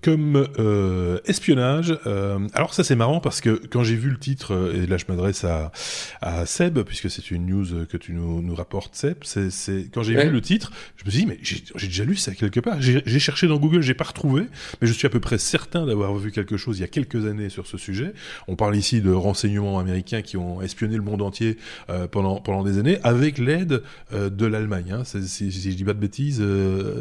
[0.02, 1.98] Comme euh, espionnage.
[2.06, 4.96] Euh, alors ça c'est marrant parce que quand j'ai vu le titre, euh, et là
[4.96, 5.72] je m'adresse à,
[6.20, 10.14] à Seb, puisque c'est une news que tu nous, nous rapportes Seb, c'est quand j'ai
[10.14, 12.80] vu le titre, je me suis dit mais j'ai déjà lu ça quelque part.
[12.80, 14.44] J'ai cherché dans Google, j'ai pas retrouvé,
[14.80, 17.26] mais je suis à peu près certain d'avoir vu quelque chose il y a quelques
[17.26, 18.12] années sur ce sujet.
[18.46, 21.56] On parle ici de renseignements américains qui ont espionné le monde entier
[21.90, 23.82] euh, pendant pendant des années avec l'aide
[24.12, 24.92] euh, de l'Allemagne.
[24.92, 25.02] Hein.
[25.04, 26.42] Si, si, je dis pas de bêtises,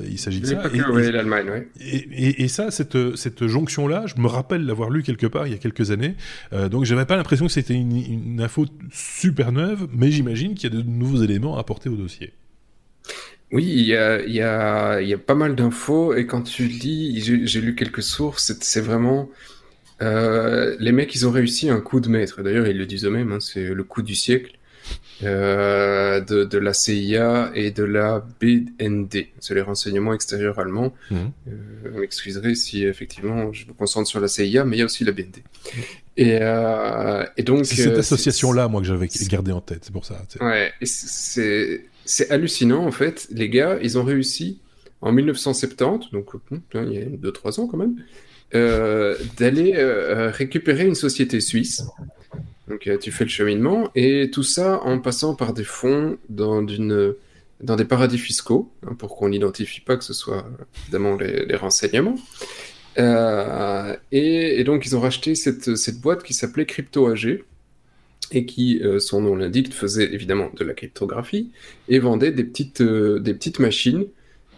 [0.10, 0.62] il s'agit de ça.
[1.80, 2.72] Et, et, et, ça,
[3.16, 6.16] cette, jonction-là, je me rappelle l'avoir lu quelque part il y a quelques années.
[6.54, 10.78] Euh, donc j'avais pas l'impression que c'était une, info super neuve, mais j'imagine qu'il y
[10.78, 12.34] a de nouveaux éléments à apporter au dossier.
[13.52, 13.94] Oui, il y
[14.42, 19.30] a pas mal d'infos et quand tu lis, j'ai lu quelques sources, c'est vraiment
[20.02, 22.42] euh, les mecs, ils ont réussi un coup de maître.
[22.42, 24.54] D'ailleurs, ils le disent eux-mêmes, hein, c'est le coup du siècle
[25.24, 29.28] euh, de, de, la CIA et de la BND.
[29.40, 30.94] C'est les renseignements extérieurs allemands.
[31.10, 31.16] Mmh.
[31.16, 34.86] Euh, vous m'excuserez si effectivement je me concentre sur la CIA, mais il y a
[34.86, 35.38] aussi la BND.
[35.38, 35.80] Mmh.
[36.18, 39.82] Et, euh, et donc c'est cette association-là, moi, que j'avais gardé en tête.
[39.84, 40.22] C'est pour ça.
[40.42, 43.28] Ouais, c'est c'est hallucinant en fait.
[43.32, 44.60] Les gars, ils ont réussi
[45.02, 46.30] en 1970, donc
[46.74, 47.98] il y a 2-3 ans quand même,
[48.56, 51.84] euh, d'aller euh, récupérer une société suisse.
[52.68, 56.62] Donc euh, tu fais le cheminement et tout ça en passant par des fonds dans,
[56.62, 60.46] des paradis fiscaux hein, pour qu'on n'identifie pas que ce soit
[60.84, 62.16] évidemment les, renseignements.
[62.98, 67.44] Et, et, donc ils ont racheté cette, boîte qui s'appelait Crypto AG
[68.32, 71.52] et qui, euh, son nom l'indique, faisait évidemment de la cryptographie
[71.88, 74.06] et vendait des petites, euh, des petites machines,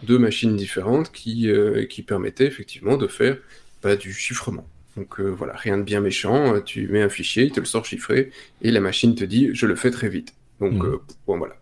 [0.02, 3.36] deux machines différentes qui, euh, qui permettaient effectivement de faire
[3.82, 4.66] bah, du chiffrement.
[4.96, 8.30] Donc voilà, rien de bien méchant, tu mets un fichier, il te le sort chiffré
[8.60, 10.34] et la machine te dit je le fais très vite.
[10.60, 10.98] Donc mmh.
[11.26, 11.54] bon voilà.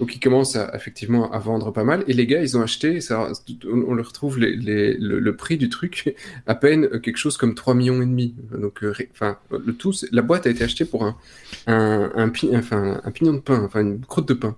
[0.00, 2.04] Donc ils commencent à, effectivement à vendre pas mal.
[2.08, 3.30] Et les gars, ils ont acheté, ça,
[3.70, 6.16] on, leur trouve le, prix du truc
[6.46, 8.34] à peine quelque chose comme 3 millions et demi.
[8.50, 11.16] Donc, euh, enfin, le tout, la boîte a été achetée pour un,
[11.66, 12.30] un, un,
[13.04, 14.56] un pignon de pain, enfin une croûte de pain.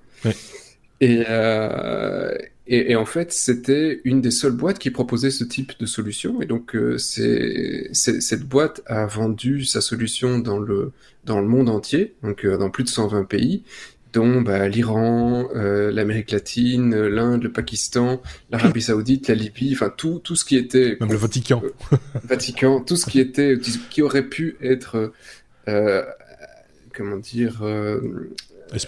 [1.02, 2.38] Euh,
[2.74, 6.40] et, et, en fait, c'était une des seules boîtes qui proposait ce type de solution.
[6.40, 10.92] Et donc, euh, c'est, cette boîte a vendu sa solution dans le,
[11.24, 13.62] dans le monde entier, donc dans plus de 120 pays
[14.12, 20.20] dont bah, l'Iran, euh, l'Amérique latine, l'Inde, le Pakistan, l'Arabie Saoudite, la Libye, enfin tout,
[20.22, 20.96] tout ce qui était...
[21.00, 21.62] Même le Vatican.
[21.64, 23.58] Euh, Vatican, tout ce qui était,
[23.90, 25.12] qui aurait pu être,
[25.68, 26.04] euh,
[26.94, 27.62] comment dire,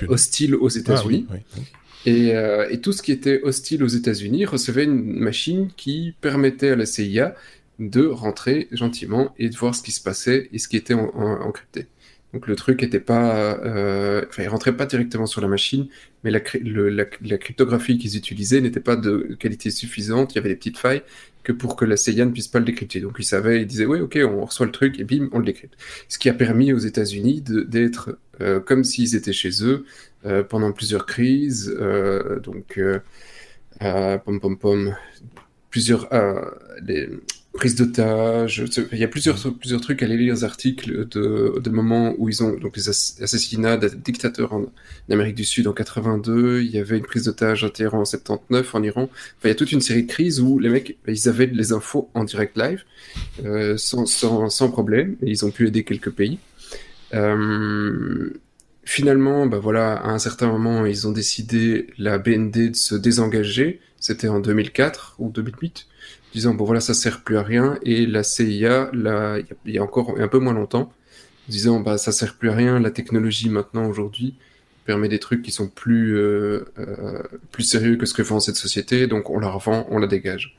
[0.08, 1.26] hostile aux États-Unis.
[1.30, 1.60] Ah
[2.06, 2.28] et,
[2.70, 6.86] et, tout ce qui était hostile aux États-Unis recevait une machine qui permettait à la
[6.86, 7.34] CIA
[7.78, 11.86] de rentrer gentiment et de voir ce qui se passait et ce qui était encrypté.
[12.34, 15.86] Donc le truc était pas, euh, enfin, il rentrait pas directement sur la machine,
[16.24, 20.32] mais la, cryptographie qu'ils utilisaient n'était pas de qualité suffisante.
[20.32, 21.02] Il y avait des petites failles
[21.44, 23.00] que pour que la CIA ne puisse pas le décrypter.
[23.00, 25.44] Donc ils savaient, ils disaient oui, ok, on reçoit le truc et bim, on le
[25.44, 25.74] décrypte.
[26.08, 29.84] Ce qui a permis aux États-Unis d'être euh, comme s'ils étaient chez eux euh,
[30.48, 31.74] pendant plusieurs crises.
[31.78, 32.78] Euh, donc
[33.80, 34.96] pom pom pom,
[35.70, 36.08] plusieurs
[36.82, 37.08] les,
[37.54, 38.64] prise d'otages.
[38.92, 40.02] Il y a plusieurs, plusieurs trucs.
[40.02, 44.52] Allez lire les articles de, de moments où ils ont donc les assassinats des dictateurs
[44.52, 44.66] en,
[45.08, 46.62] Amérique du Sud en 82.
[46.62, 49.02] Il y avait une prise d'otage à Téhéran en 79, en Iran.
[49.02, 51.72] Enfin, il y a toute une série de crises où les mecs, ils avaient les
[51.72, 52.82] infos en direct live,
[53.44, 56.38] euh, sans, sans, sans, problème, et ils ont pu aider quelques pays.
[57.14, 58.30] Euh,
[58.84, 63.80] finalement, bah voilà, à un certain moment, ils ont décidé la BND de se désengager.
[64.00, 65.86] C'était en 2004 ou 2008
[66.34, 67.78] disant bon voilà ça sert plus à rien.
[67.82, 70.92] Et la CIA là il y, a encore un peu moins longtemps
[71.48, 72.80] disant bah ça sert plus à rien.
[72.80, 74.34] La technologie maintenant aujourd'hui
[74.84, 78.56] permet des trucs qui sont plus euh, euh, plus sérieux que ce que font cette
[78.56, 79.06] société.
[79.06, 80.58] Donc on la revend on la dégage.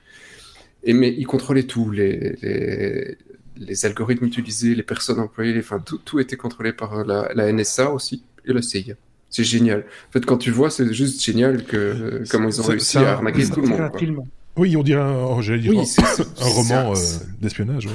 [0.83, 3.17] Et mais ils contrôlaient tout les, les,
[3.57, 7.91] les algorithmes utilisés les personnes employées enfin tout, tout était contrôlé par la, la NSA
[7.91, 8.95] aussi et la CIA
[9.35, 9.83] c'est génial.
[10.09, 13.49] En fait, quand tu vois, c'est juste génial que comment ils ont réussi à arnaquer
[13.49, 14.27] tout le monde.
[14.57, 15.83] Oui, on dirait un, oh, dire, un,
[16.45, 16.99] roman euh,
[17.41, 17.89] d'espionnage.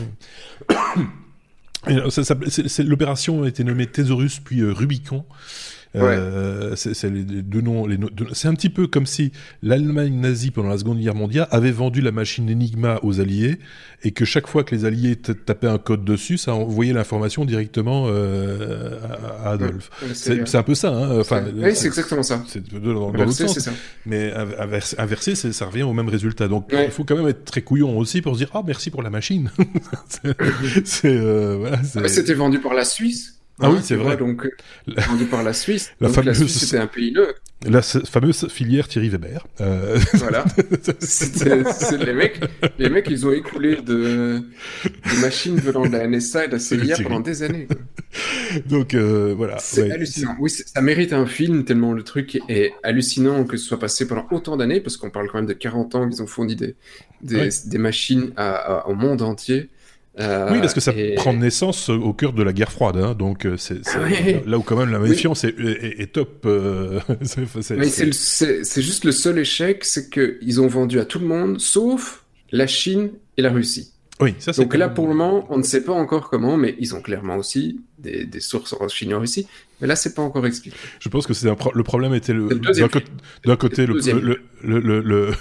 [2.78, 5.24] L'opération a été nommée Thesaurus puis euh, Rubicon.
[5.96, 7.86] Euh, c'est les deux noms.
[7.86, 7.98] Les
[8.32, 12.00] c'est un petit peu comme si l'Allemagne nazie pendant la Seconde Guerre mondiale avait vendu
[12.00, 13.58] la machine Enigma aux Alliés
[14.04, 18.06] et que chaque fois que les Alliés tapaient un code dessus, ça envoyait l'information directement
[18.08, 18.98] euh,
[19.44, 19.90] à Adolphe.
[20.14, 20.90] c'est un peu ça.
[20.90, 22.44] Hein, enfin, oui, c'est exactement ça.
[22.46, 23.58] C'est dans, l'autre sens.
[23.58, 23.72] Ça.
[24.06, 24.32] Mais
[24.98, 26.46] inversé, ça revient au même résultat.
[26.46, 29.02] Donc il faut quand même être très couillon aussi pour se dire ah merci pour
[29.02, 29.50] la machine.
[31.04, 33.39] Euh, voilà, ah, C'était vendu par la Suisse.
[33.60, 34.16] Ah oui, c'est vrai.
[34.16, 34.48] Donc,
[34.86, 35.92] vendu par la Suisse.
[36.00, 36.38] La fameuse...
[36.38, 37.40] Suisse, c'était un pays neutre.
[37.66, 39.46] La fameuse filière Thierry Weber.
[39.60, 39.98] Euh...
[40.14, 40.44] Voilà.
[41.00, 42.40] c'est les mecs,
[42.78, 44.40] les mecs, ils ont écoulé de,
[44.84, 47.68] de machines venant de la NSA et de la CIA pendant des années.
[48.66, 49.58] Donc, euh, voilà.
[49.58, 50.36] C'est hallucinant.
[50.40, 54.26] Oui, ça mérite un film tellement le truc est hallucinant que ce soit passé pendant
[54.30, 56.76] autant d'années, parce qu'on parle quand même de 40 ans qu'ils ont fourni des,
[57.22, 59.68] des, des machines à, au monde entier.
[60.20, 63.46] Euh, oui, parce que ça prend naissance au cœur de la guerre froide, hein, donc
[63.46, 63.80] euh, c'est
[64.46, 66.44] là où quand même la méfiance est, top.
[66.46, 72.24] Euh, c'est juste le seul échec, c'est qu'ils ont vendu à tout le monde, sauf
[72.52, 73.92] la Chine et la Russie.
[74.20, 76.94] Oui, ça Donc là, pour le moment, on ne sait pas encore comment, mais ils
[76.94, 79.46] ont clairement aussi des, des sources en Chine et en Russie.
[79.80, 80.76] Mais là, c'est pas encore expliqué.
[80.98, 82.48] Je pense que c'est le problème était le
[83.44, 83.98] d'un côté le,
[84.62, 85.32] le, le, le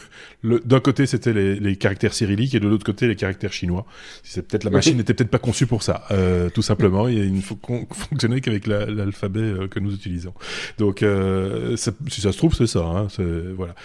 [0.41, 3.85] d'un côté c'était les, les, caractères cyrilliques et de l'autre côté les caractères chinois.
[4.23, 7.09] C'est peut-être la machine n'était peut-être pas conçue pour ça, euh, tout simplement.
[7.09, 7.59] Il ne faut
[7.91, 10.33] fonctionner qu'avec l'alphabet euh, que nous utilisons.
[10.77, 12.79] Donc euh, si ça se trouve c'est ça.
[12.79, 13.07] Hein,
[13.55, 13.75] voilà.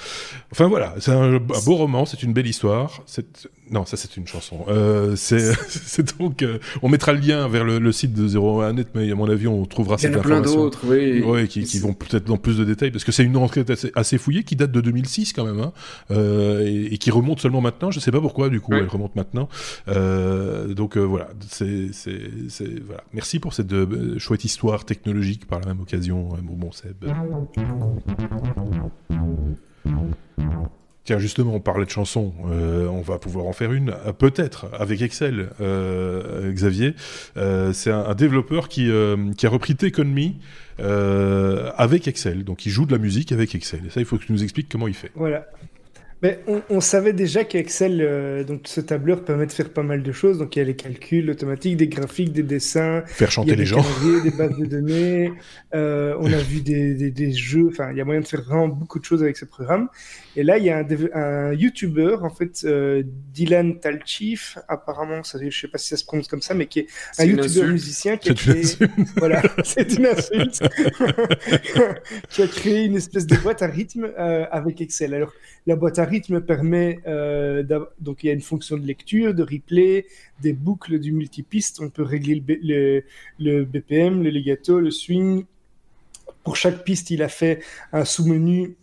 [0.52, 3.02] Enfin voilà, c'est un, un, beau roman, c'est une belle histoire.
[3.70, 4.64] Non, ça c'est une chanson.
[4.68, 6.44] Euh, c'est donc
[6.82, 8.28] on mettra le lien vers le, site de
[8.72, 11.22] 01net, mais à mon avis on trouvera cette information d'autres, oui.
[11.22, 13.92] Ouais, qui, qui vont peut-être dans plus de détails, parce que c'est une enquête assez,
[13.94, 15.72] assez, fouillée qui date de 2006 quand même, hein,
[16.11, 17.90] euh, et, et, qui remonte seulement maintenant.
[17.90, 19.48] Je sais pas pourquoi, du coup, elle remonte maintenant.
[19.88, 21.90] Euh, donc euh, voilà, c'est,
[22.87, 23.05] voilà.
[23.12, 23.72] Merci pour cette
[24.18, 27.05] chouette histoire technologique par la même occasion, bon, bon Seb.
[31.04, 32.32] Tiens, justement, on parlait de chansons.
[32.50, 36.94] Euh, on va pouvoir en faire une, euh, peut-être, avec Excel, euh, Xavier.
[37.36, 40.30] Euh, c'est un, développeur qui, euh, qui a repris Take Me
[41.76, 42.44] avec Excel.
[42.44, 43.80] Donc, il joue de la musique avec Excel.
[43.86, 45.10] Et ça, il faut que tu nous expliques comment il fait.
[45.14, 45.46] Voilà.
[46.24, 50.02] Mais on, on, savait déjà qu'Excel, euh, donc ce tableur permet de faire pas mal
[50.02, 50.38] de choses.
[50.38, 53.66] Donc il y a les calculs automatiques, des graphiques, des dessins, faire chanter les des
[53.66, 53.84] gens,
[54.22, 55.32] des bases de données.
[55.74, 57.66] Euh, on a vu des, des, des jeux.
[57.68, 59.88] Enfin, il y a moyen de faire vraiment beaucoup de choses avec ce programme.
[60.37, 65.38] Et là, il y a un, un YouTuber, en fait, euh, Dylan Talchif, apparemment, ça,
[65.42, 66.87] je sais pas si ça se prononce comme ça, mais qui est
[67.18, 68.62] un YouTuber musicien qui a créé,
[69.16, 70.62] voilà, c'est une insulte,
[72.28, 75.14] qui a créé une espèce de boîte à rythme euh, avec Excel.
[75.14, 75.32] Alors,
[75.66, 77.62] la boîte à rythme permet, euh,
[77.98, 80.07] donc il y a une fonction de lecture, de replay,
[80.42, 81.81] des boucles du multipiste.
[81.81, 82.42] On peut régler
[83.38, 85.44] le, BPM, le legato, le swing.
[86.42, 87.61] Pour chaque piste, il a fait
[87.92, 88.77] un sous-menu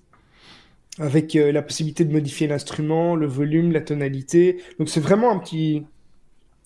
[0.98, 4.58] avec euh, la possibilité de modifier l'instrument, le volume, la tonalité.
[4.80, 5.84] Donc c'est vraiment un petit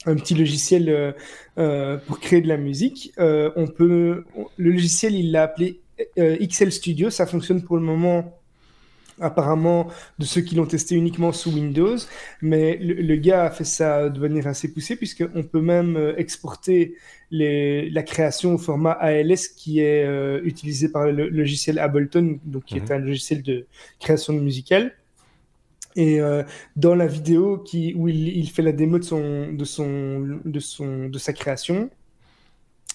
[0.07, 1.15] un petit logiciel
[1.57, 3.11] euh, pour créer de la musique.
[3.17, 4.23] On peut
[4.57, 5.79] le logiciel il l'a appelé
[6.17, 7.09] XL Studio.
[7.09, 8.39] Ça fonctionne pour le moment
[9.19, 9.87] apparemment
[10.19, 11.97] de ceux qui l'ont testé uniquement sous Windows,
[12.41, 16.15] mais le, le, gars a fait ça de manière assez poussée puisqu'on peut même euh,
[16.17, 16.95] exporter
[17.31, 22.65] les, la création au format ALS qui est euh, utilisé par le logiciel Ableton, donc
[22.65, 22.83] qui mmh.
[22.83, 23.65] est un logiciel de
[23.99, 24.93] création musicale.
[25.95, 26.43] Et euh,
[26.75, 30.59] dans la vidéo qui, où il, il, fait la démo de, son, de, son, de,
[30.59, 31.89] son, de sa création,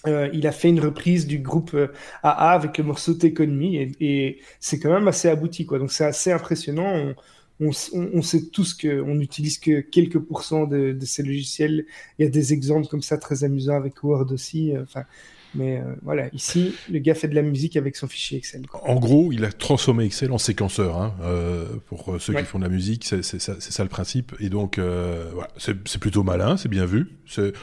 [0.07, 1.87] euh, il a fait une reprise du groupe euh,
[2.23, 5.79] AA avec le morceau T'économie et, et c'est quand même assez abouti quoi.
[5.79, 7.13] Donc c'est assez impressionnant.
[7.59, 7.71] On, on,
[8.13, 11.85] on, sait tous qu'on n'utilise que quelques pourcents de, de, ces logiciels.
[12.17, 14.73] Il y a des exemples comme ça très amusants avec Word aussi.
[14.81, 15.03] Enfin,
[15.55, 18.67] mais euh, voilà, ici, le gars fait de la musique avec son fichier Excel.
[18.67, 18.87] Quoi.
[18.87, 20.97] En gros, il a transformé Excel en séquenceur.
[20.97, 22.41] Hein, euh, pour ceux ouais.
[22.41, 24.33] qui font de la musique, c'est ça, ça, le principe.
[24.39, 27.11] Et donc, euh, voilà, c'est plutôt malin, c'est bien vu.
[27.25, 27.53] C'est,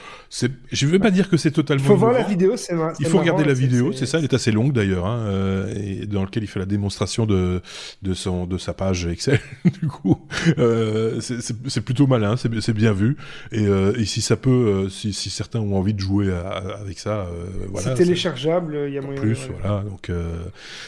[0.72, 1.84] je ne veux pas dire que c'est totalement.
[1.84, 4.18] Il faut voir la vidéo, c'est Il faut regarder la vidéo, c'est ça.
[4.18, 7.60] Elle est assez longue d'ailleurs, hein, euh, et dans lequel il fait la démonstration de
[8.02, 9.40] de son de sa page Excel.
[9.82, 10.26] du coup,
[10.58, 13.16] euh, c'est plutôt malin, c'est bien vu.
[13.52, 16.78] Et, euh, et, si ça peut, euh, si, si, certains ont envie de jouer à,
[16.80, 17.96] avec ça, euh, voilà.
[17.96, 19.20] C'est téléchargeable, il y a moyen.
[19.20, 19.82] En plus, voilà.
[19.82, 20.10] Donc,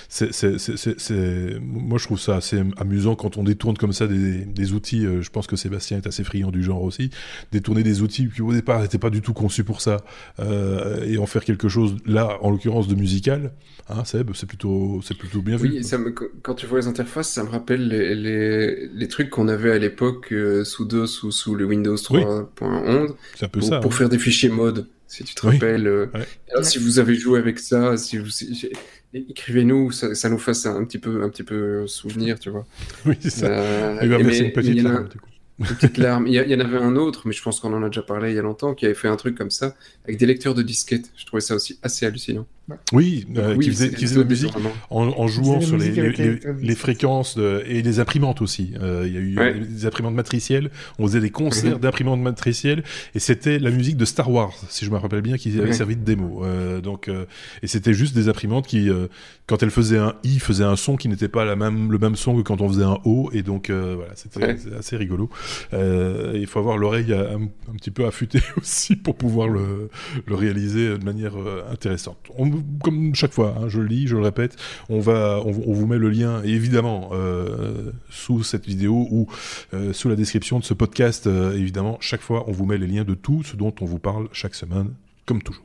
[0.08, 5.06] c'est moi je trouve ça assez amusant quand on détourne comme ça des, des outils.
[5.20, 7.10] je pense que Sébastien est assez friand du genre aussi.
[7.52, 9.98] Détourner des outils qui au départ n'étaient pas du tout conçus pour ça
[10.38, 13.52] et en faire quelque chose là, en l'occurrence de musical.
[13.88, 15.82] Hein, Seb, c'est plutôt, c'est plutôt bien oui, vu.
[15.82, 19.48] Ça me, quand tu vois les interfaces, ça me rappelle les, les, les trucs qu'on
[19.48, 23.48] avait à l'époque euh, sous DOS ou sous le Windows 3.11 oui.
[23.48, 23.94] pour, ça, pour hein.
[23.94, 25.54] faire des fichiers mode, si tu te oui.
[25.54, 25.86] rappelles.
[25.86, 26.26] Euh, ouais.
[26.52, 28.70] alors, si vous avez joué avec ça, si vous, si,
[29.12, 32.64] écrivez-nous, ça, ça, nous fasse un petit peu, un petit peu souvenir, tu vois.
[33.04, 33.46] Oui, c'est ça.
[33.46, 35.28] Euh, et, mais, une petite mais, larme, du coup.
[35.58, 36.26] Une petite larme.
[36.28, 38.02] Il y, il y, en avait un autre, mais je pense qu'on en a déjà
[38.02, 40.54] parlé il y a longtemps, qui avait fait un truc comme ça, avec des lecteurs
[40.54, 41.10] de disquettes.
[41.16, 42.46] Je trouvais ça aussi assez hallucinant.
[42.92, 44.52] Oui, euh, oui qui faisait, qui faisait de la musique
[44.90, 48.72] en, en, jouant sur les, les, les, les, fréquences de, et les imprimantes aussi.
[48.80, 49.60] Euh, il y a eu ouais.
[49.60, 50.70] des imprimantes matricielles.
[50.98, 51.80] On faisait des concerts -hmm.
[51.80, 52.82] d'imprimantes matricielles
[53.14, 55.96] et c'était la musique de Star Wars, si je me rappelle bien, qui avait servi
[55.96, 56.44] de démo.
[56.44, 57.24] Euh, donc, euh,
[57.62, 59.06] et c'était juste des imprimantes qui, euh,
[59.46, 62.16] quand elles faisaient un i, faisaient un son qui n'était pas la même, le même
[62.16, 63.30] son que quand on faisait un o.
[63.32, 64.56] Et donc, euh, voilà, c'était ouais.
[64.78, 65.28] assez rigolo.
[65.72, 69.90] il faut avoir l'oreille un, un, petit peu affûtée aussi pour pouvoir le,
[70.26, 71.34] le réaliser de manière
[71.70, 72.18] intéressante.
[72.36, 72.46] On,
[72.82, 74.56] comme chaque fois, hein, je le lis, je le répète,
[74.88, 79.26] on va, on, vous met le lien évidemment euh, sous cette vidéo ou
[79.74, 81.26] euh, sous la description de ce podcast.
[81.26, 83.98] Euh, évidemment, chaque fois, on vous met les liens de tout ce dont on vous
[83.98, 84.92] parle chaque semaine,
[85.26, 85.64] comme toujours.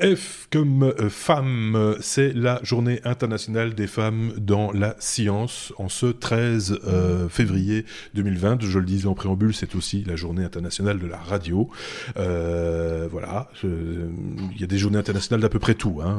[0.00, 6.06] F comme euh, femme, c'est la journée internationale des femmes dans la science en ce
[6.06, 8.62] 13 euh, février 2020.
[8.62, 11.68] Je le disais en préambule, c'est aussi la journée internationale de la radio.
[12.16, 16.18] Euh, voilà, il y a des journées internationales d'à peu près tout hein,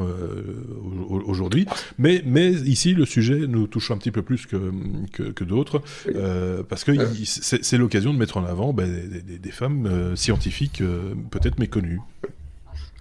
[1.09, 1.65] aujourd'hui.
[1.97, 4.71] Mais, mais ici, le sujet nous touche un petit peu plus que,
[5.11, 5.81] que, d'autres
[6.69, 6.91] parce que
[7.25, 10.81] c'est l'occasion de mettre en avant ben, des, des, femmes scientifiques
[11.31, 11.99] peut-être méconnues.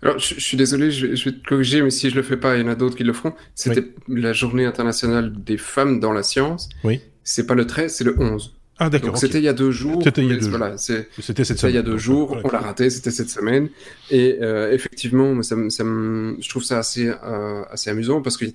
[0.03, 2.63] Alors, je, suis désolé, je vais, te corriger, mais si je le fais pas, il
[2.63, 3.35] y en a d'autres qui le feront.
[3.55, 6.69] C'était la journée internationale des femmes dans la science.
[6.83, 7.01] Oui.
[7.23, 8.53] C'est pas le 13, c'est le 11.
[8.79, 9.17] Ah, d'accord.
[9.17, 10.03] C'était il y a deux jours.
[10.03, 11.07] C'était il y a deux jours.
[11.21, 11.73] C'était cette semaine.
[11.73, 12.37] il y a deux jours.
[12.43, 12.91] On l'a raté.
[12.91, 13.69] C'était cette semaine.
[14.11, 18.47] Et euh, effectivement, ça, ça, je trouve ça assez, euh, assez amusant parce que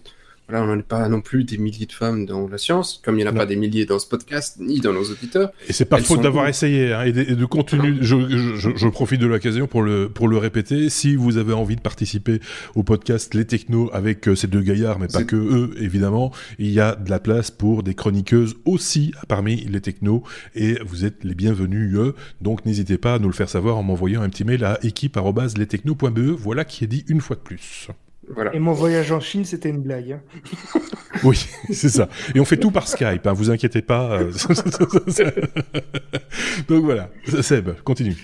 [0.48, 3.16] voilà, on n'en est pas non plus des milliers de femmes dans la science, comme
[3.16, 5.52] il n'y en a pas des milliers dans ce podcast, ni dans nos auditeurs.
[5.68, 7.98] Et c'est pas faute d'avoir essayé, hein, et, de, et continue.
[8.00, 8.16] Je,
[8.56, 10.89] je, je, profite de l'occasion pour le, pour le répéter.
[10.89, 12.39] Si vous avez envie de participer
[12.76, 16.72] au podcast Les Technos avec euh, ces deux gaillards, mais pas que eux, évidemment, il
[16.72, 20.24] y a de la place pour des chroniqueuses aussi parmi les technos,
[20.56, 22.16] et vous êtes les bienvenus, eux.
[22.41, 26.20] Donc n'hésitez pas à nous le faire savoir en m'envoyant un petit mail à équipe.lestechnos.be.
[26.20, 27.89] Voilà qui est dit une fois de plus.
[28.54, 30.14] Et mon voyage en Chine, c'était une blague.
[30.14, 30.22] Hein.
[31.24, 32.10] oui, c'est ça.
[32.36, 34.20] Et on fait tout par Skype, hein, vous inquiétez pas.
[34.22, 34.32] Euh,
[36.68, 37.10] donc voilà,
[37.42, 38.18] Seb, continue.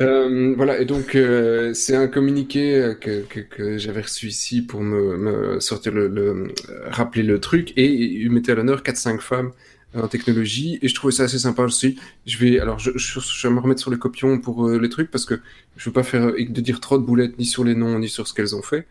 [0.00, 5.60] Euh, voilà, et donc euh, c'est un communiqué que, que, j'avais reçu ici pour me,
[5.60, 6.48] sortir le,
[6.86, 9.52] rappeler le truc, et il mettait à l'honneur 4-5 femmes
[9.96, 11.96] en technologie et je trouvais ça assez sympa aussi.
[12.26, 15.24] Je vais alors je, je, vais me remettre sur les copions pour les trucs parce
[15.24, 15.38] que
[15.76, 18.26] je veux pas faire de dire trop de boulettes ni sur les noms ni sur
[18.26, 18.88] ce qu'elles ont fait.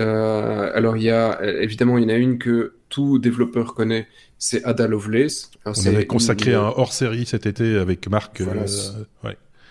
[0.00, 4.06] Euh, alors il y a évidemment il y en a une que tout développeur connaît,
[4.38, 5.50] c'est Ada Lovelace.
[5.64, 8.40] On avait consacré un hors-série cet été avec Marc.
[8.40, 8.66] Euh,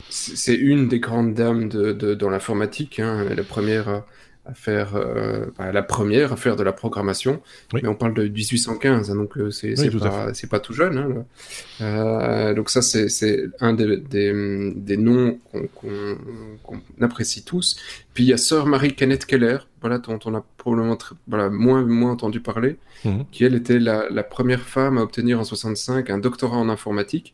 [0.09, 4.03] c'est une des grandes dames de, de dans l'informatique, hein, la première
[4.46, 7.41] à faire euh, bah, la première à faire de la programmation.
[7.74, 10.98] Mais on parle de 1815, hein, donc euh, c'est pas, pas tout jeune.
[10.98, 11.26] Hein,
[11.82, 15.39] euh, donc ça c'est un des, des, des noms
[15.74, 17.78] qu'on apprécie tous.
[18.14, 21.84] Puis il y a Sœur Marie Kenneth Keller, voilà dont on a probablement voilà, moins
[21.84, 23.26] moins entendu parler, mhm.
[23.32, 27.34] qui elle était la, la, première femme à obtenir en 65 un doctorat en informatique.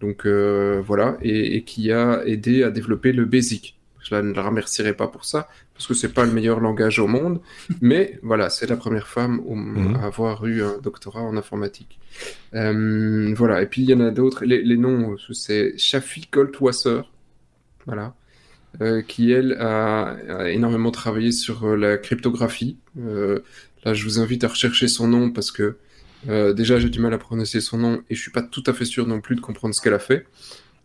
[0.00, 3.78] Donc euh, voilà et, et, qui a aidé à développer le BASIC.
[4.00, 7.06] Je ne la remercierai pas pour ça, parce que c'est pas le meilleur langage au
[7.06, 7.40] monde,
[7.80, 9.96] mais voilà, c'est la première femme mhm.
[9.96, 11.98] à avoir eu un doctorat en informatique.
[12.54, 14.44] Euh, voilà, et puis il y en a d'autres.
[14.44, 17.02] Les, noms, c'est Shafi Goldwasser,
[17.86, 18.14] voilà,
[18.80, 20.16] euh, qui elle a,
[20.50, 22.76] énormément travaillé sur euh, la cryptographie.
[22.96, 25.76] là, je vous invite à rechercher son nom parce que
[26.24, 28.84] déjà j'ai du mal à prononcer son nom et je suis pas tout à fait
[28.84, 30.26] sûr non plus de comprendre ce qu'elle a fait.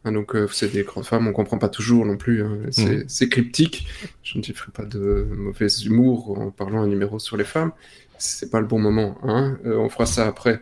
[0.05, 2.43] Hein, donc, euh, c'est des grandes femmes, on comprend pas toujours non plus.
[2.43, 2.59] Hein.
[2.77, 3.03] Mhm.
[3.07, 3.87] C'est cryptique.
[4.23, 7.71] Je ne ferai pas de mauvais humour en parlant un numéro sur les femmes
[8.17, 9.17] c'est pas le bon moment.
[9.23, 10.59] Hein euh, on fera ça après.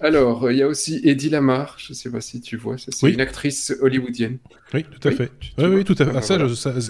[0.00, 1.76] Alors, il y a aussi Eddie Lamar.
[1.78, 2.76] Je sais pas si tu vois.
[2.78, 4.38] C'est une actrice hollywoodienne.
[4.74, 5.30] Oui, tout à fait.
[5.56, 6.12] Oui, oui, tout à fait.
[6.14, 6.38] Ah, ça,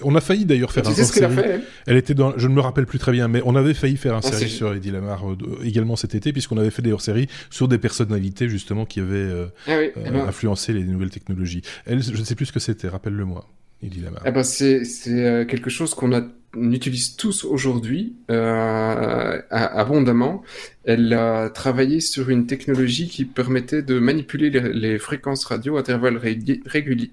[0.02, 0.94] on a failli d'ailleurs faire tu un.
[0.94, 2.36] sais ce qu'elle a fait elle, était dans.
[2.36, 4.50] Je ne me rappelle plus très bien, mais on avait failli faire un ah, série
[4.50, 8.48] sur Eddie Lamar euh, également cet été, puisqu'on avait fait des hors-séries sur des personnalités
[8.48, 10.16] justement qui avaient euh, ah eh ben.
[10.16, 11.62] influencé les nouvelles technologies.
[11.86, 12.88] Elle, je ne sais plus ce que c'était.
[12.88, 13.46] Rappelle-le-moi.
[13.80, 14.82] Eh ben c'est
[15.48, 16.10] quelque chose qu'on
[16.54, 20.42] utilise tous aujourd'hui euh, abondamment.
[20.84, 26.20] Elle a travaillé sur une technologie qui permettait de manipuler les, fréquences radio à intervalles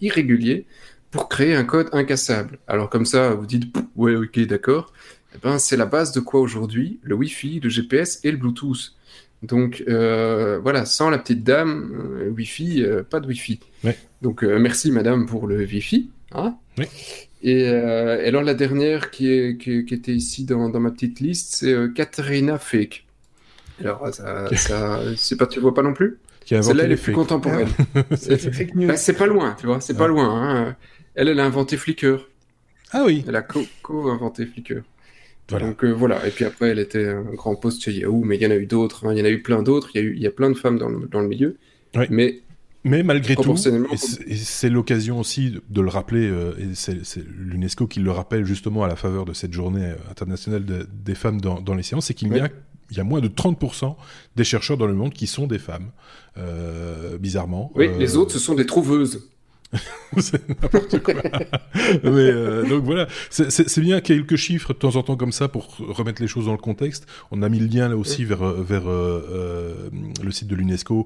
[0.01, 0.65] irréguliers
[1.11, 2.59] pour créer un code incassable.
[2.67, 4.93] Alors comme ça, vous dites ouais ok d'accord.
[5.33, 6.99] Eh ben c'est la base de quoi aujourd'hui?
[7.03, 8.93] Le Wi-Fi, le GPS et le Bluetooth.
[9.43, 13.59] Donc euh, voilà, sans la petite dame, euh, Wi-Fi, euh, pas de Wi-Fi.
[13.83, 13.97] Ouais.
[14.21, 16.09] Donc merci madame pour le Wi-Fi.
[16.33, 16.85] Hein oui.
[17.47, 21.75] Et, alors la dernière qui, est, qui, était ici dans, dans, ma petite liste, c'est
[21.93, 23.05] Katharina Fake.
[23.79, 26.17] Alors ça, ça c'est pas, tu vois pas non plus?
[26.45, 27.69] Celle-là, elle est plus contemporaine.
[28.75, 30.29] Bah, c'est pas loin, tu vois, c'est pas loin.
[30.29, 30.75] Hein.
[31.15, 32.27] Elle, elle a inventé Flickr.
[32.91, 33.23] Ah oui.
[33.27, 34.81] Elle a co-inventé Flickr.
[35.47, 38.41] Donc euh, voilà, et puis après elle était un grand poste chez Yahoo, mais il
[38.41, 39.13] y en a eu d'autres, hein.
[39.13, 40.49] il y en a eu plein d'autres, il y a eu il y a plein
[40.49, 41.57] de femmes dans le, dans le milieu,
[42.09, 42.41] mais
[42.85, 43.55] mais malgré tout,
[44.27, 48.83] et c'est l'occasion aussi de le rappeler, euh, et c'est l'UNESCO qui le rappelle justement
[48.83, 52.13] à la faveur de cette journée euh, internationale des femmes dans, dans les sciences, c'est
[52.13, 52.49] qu'il y a
[52.91, 53.95] il y a moins de 30%
[54.35, 55.89] des chercheurs dans le monde qui sont des femmes,
[57.19, 57.71] bizarrement.
[57.73, 59.27] Oui, les autres, ce sont des trouveuses.
[60.17, 61.13] c'est n'importe quoi.
[62.03, 65.77] Mais euh, donc voilà, c'est bien quelques chiffres de temps en temps comme ça pour
[65.77, 67.05] remettre les choses dans le contexte.
[67.31, 69.89] On a mis le lien là aussi vers vers euh, euh,
[70.23, 71.05] le site de l'UNESCO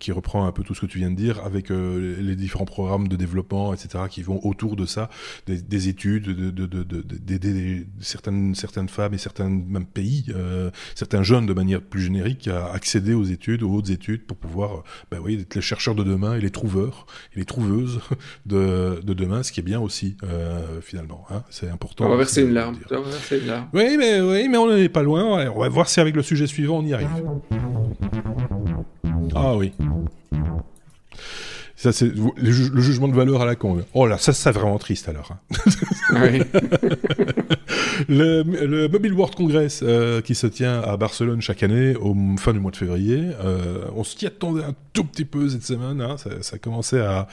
[0.00, 3.08] qui reprend un peu tout ce que tu viens de dire avec les différents programmes
[3.08, 4.04] de développement, etc.
[4.08, 5.10] qui vont autour de ça,
[5.46, 10.26] des, études, de d'aider de, certaines certaines femmes et certains même pays,
[10.94, 14.84] certains jeunes de manière plus générique à accéder aux études, aux hautes études pour pouvoir,
[15.10, 17.87] ben oui, être les chercheurs de demain et les trouveurs et les trouveuses
[18.46, 21.24] de, demain, ce qui est bien aussi, euh, finalement.
[21.30, 21.42] Hein.
[21.50, 22.06] c'est important.
[22.06, 22.76] On va verser une larme.
[23.72, 25.50] Oui, mais, oui, mais on n'est pas loin.
[25.50, 27.08] On va voir si avec le sujet suivant, on y arrive.
[29.34, 29.72] Ah oui.
[31.80, 32.50] Ça, c'est le,
[32.80, 33.84] jugement de valeur à la con.
[33.94, 35.32] Oh là, ça, c'est vraiment triste alors.
[35.32, 35.38] Hein.
[38.08, 42.60] Le, Mobile World Congress euh, qui se tient à Barcelone chaque année au fin du
[42.60, 43.30] mois de février.
[43.44, 46.00] Euh, on s'y attendait un tout petit peu cette semaine.
[46.00, 46.16] Hein.
[46.16, 47.28] ça, ça commençait à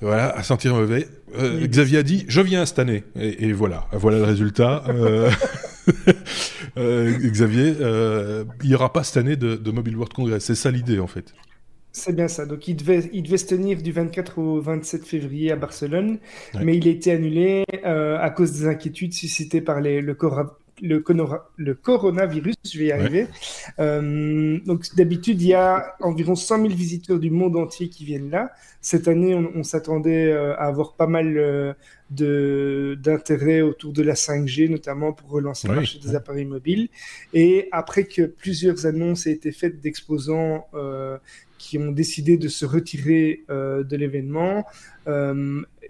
[0.00, 1.08] voilà, à sentir mauvais.
[1.38, 3.04] Euh, Xavier a dit, je viens cette année.
[3.16, 4.84] Et, voilà, voilà le résultat.
[4.88, 5.30] Euh,
[6.76, 7.74] euh, Xavier,
[8.62, 10.44] il n'y aura pas cette année de, Mobile World Congress.
[10.44, 11.32] C'est ça l'idée, en fait.
[11.96, 12.44] C'est bien ça.
[12.44, 16.18] Donc, il devait, il devait se tenir du 24 au 27 février à Barcelone,
[16.60, 20.16] mais il a été annulé à cause des inquiétudes suscitées par les, le,
[20.82, 21.04] le,
[21.56, 23.26] le, coronavirus, je vais y arriver.
[23.78, 28.50] donc d'habitude, il y a environ 100 000 visiteurs du monde entier qui viennent là.
[28.80, 34.68] Cette année, on, s'attendait euh, à avoir pas mal euh, d'intérêt autour de la 5G,
[34.68, 36.88] notamment pour relancer le marché des appareils mobiles.
[37.32, 41.16] Et après que plusieurs annonces aient été faites d'exposants euh,
[41.64, 44.64] qui ont décidé de se retirer de l'événement,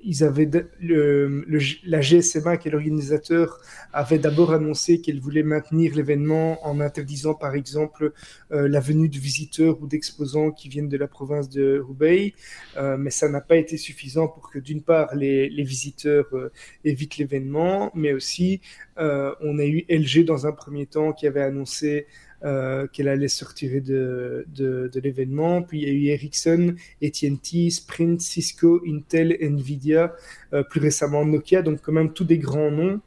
[0.05, 0.49] ils avaient
[0.81, 3.59] la GSMA, qui est l'organisateur,
[3.93, 8.13] avait d'abord annoncé qu'elle voulait maintenir l'événement en interdisant, par exemple,
[8.53, 12.35] euh, la venue de visiteurs ou d'exposants qui viennent de la province de Hubei.
[12.77, 16.53] Euh, mais ça n'a pas été suffisant pour que, d'une part, les, visiteurs euh,
[16.85, 18.61] évitent l'événement, mais aussi,
[18.97, 22.07] on a eu LG dans un premier temps qui avait annoncé
[22.45, 25.63] euh, qu'elle allait sortir de, de, de l'événement.
[25.63, 30.15] Puis il y a eu Ericsson, AT&T, Sprint, Cisco, Intel, Nvidia,
[30.53, 33.01] euh, plus récemment Nokia, donc quand même tous des grands noms.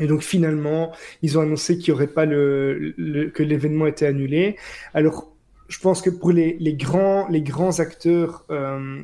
[0.00, 4.56] Et donc finalement, ils ont annoncé qu'il y aurait pas le, que l'événement était annulé.
[4.94, 5.32] Alors,
[5.68, 9.02] je pense que pour les, les grands, les grands acteurs euh,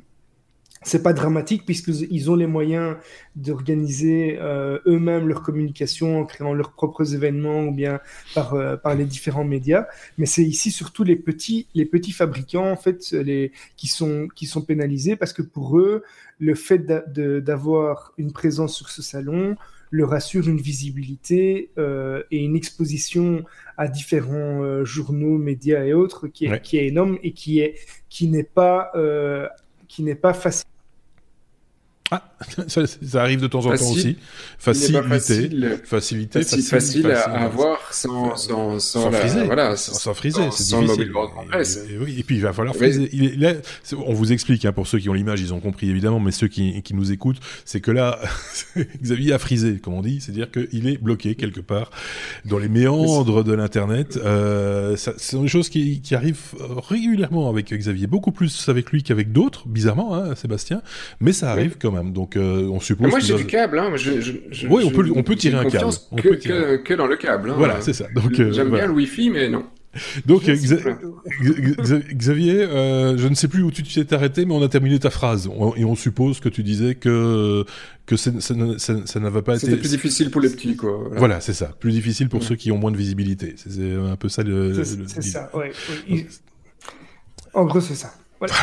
[0.82, 2.96] c'est pas dramatique puisqu'ils ont les moyens
[3.36, 8.00] d'organiser euh, eux-mêmes leur communication en créant leurs propres événements ou bien
[8.34, 9.86] par, euh, par les différents médias.
[10.18, 14.46] Mais c'est ici surtout les petits, les petits fabricants en fait les, qui, sont, qui
[14.46, 16.02] sont pénalisés parce que pour eux,
[16.38, 19.56] le fait d'avoir une présence sur ce salon
[19.90, 23.42] leur assure une visibilité euh, et une exposition
[23.78, 27.76] à différents journaux, médias et autres qui est, qui est énorme et qui est
[28.10, 28.92] qui n'est pas
[29.88, 30.66] qui n'est pas facile.
[32.10, 32.22] Ah,
[32.68, 34.16] ça, arrive de temps en temps aussi.
[34.58, 39.44] Facilité, facile, facilité, facile, facile, à, avoir sans, sans, sans, friser.
[39.44, 41.12] Voilà, sans, friser, c'est difficile.
[41.90, 43.10] Et, oui, et puis il va falloir friser.
[43.12, 43.60] Il est,
[43.92, 46.48] on vous explique, hein, pour ceux qui ont l'image, ils ont compris évidemment, mais ceux
[46.48, 48.18] qui, qui nous écoutent, c'est que là,
[49.02, 51.90] Xavier a frisé, comme on dit, c'est-à-dire qu'il est bloqué quelque part
[52.46, 54.18] dans les méandres de l'internet.
[54.24, 56.54] Euh, ce sont des choses qui, qui arrivent
[56.88, 60.80] régulièrement avec Xavier, beaucoup plus avec lui qu'avec d'autres, bizarrement, hein, Sébastien,
[61.20, 61.97] mais ça arrive quand même.
[62.04, 63.10] Donc euh, on suppose.
[63.10, 63.78] moi j'ai du câble.
[63.78, 63.92] Hein.
[64.68, 65.92] oui, on peut, on peut tirer un câble.
[66.16, 67.50] Que, que, dans le câble.
[67.50, 67.54] Hein.
[67.56, 68.06] Voilà, c'est ça.
[68.14, 69.64] Donc euh, j'aime bien le Wi-Fi, mais non.
[70.26, 74.98] Donc Xavier, euh, je ne sais plus où tu t'es arrêté, mais on a terminé
[74.98, 77.64] ta phrase et on suppose que tu disais que
[78.06, 79.66] que ça, ça, n'avait pas été.
[79.66, 81.10] C'était plus difficile pour les petits, quoi.
[81.16, 83.54] Voilà, c'est ça, plus difficile pour ceux qui ont moins de visibilité.
[83.56, 84.84] C'est un peu ça le.
[84.84, 85.72] C'est ça, ouais.
[87.54, 88.12] En gros, c'est ça.
[88.38, 88.54] Voilà.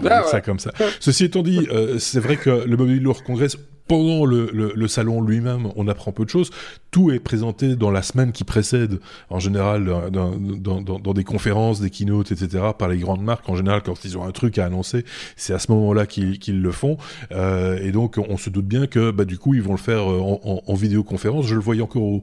[0.00, 0.26] voilà.
[0.26, 0.72] ça comme ça.
[0.98, 3.56] Ceci étant dit, euh, c'est vrai que le Mobile World Congress
[3.90, 6.52] pendant le, le, salon lui-même, on apprend peu de choses.
[6.90, 12.32] Tout est présenté dans la semaine qui précède, en général, dans, des conférences, des keynotes,
[12.32, 13.48] etc., par les grandes marques.
[13.48, 15.04] En général, quand ils ont un truc à annoncer,
[15.36, 16.96] c'est à ce moment-là qu'ils le font.
[17.32, 20.10] Euh, et donc, on se doute bien que, bah, du coup, ils vont le faire
[20.10, 21.46] euh, en, en, en vidéoconférence.
[21.46, 22.22] Je le voyais encore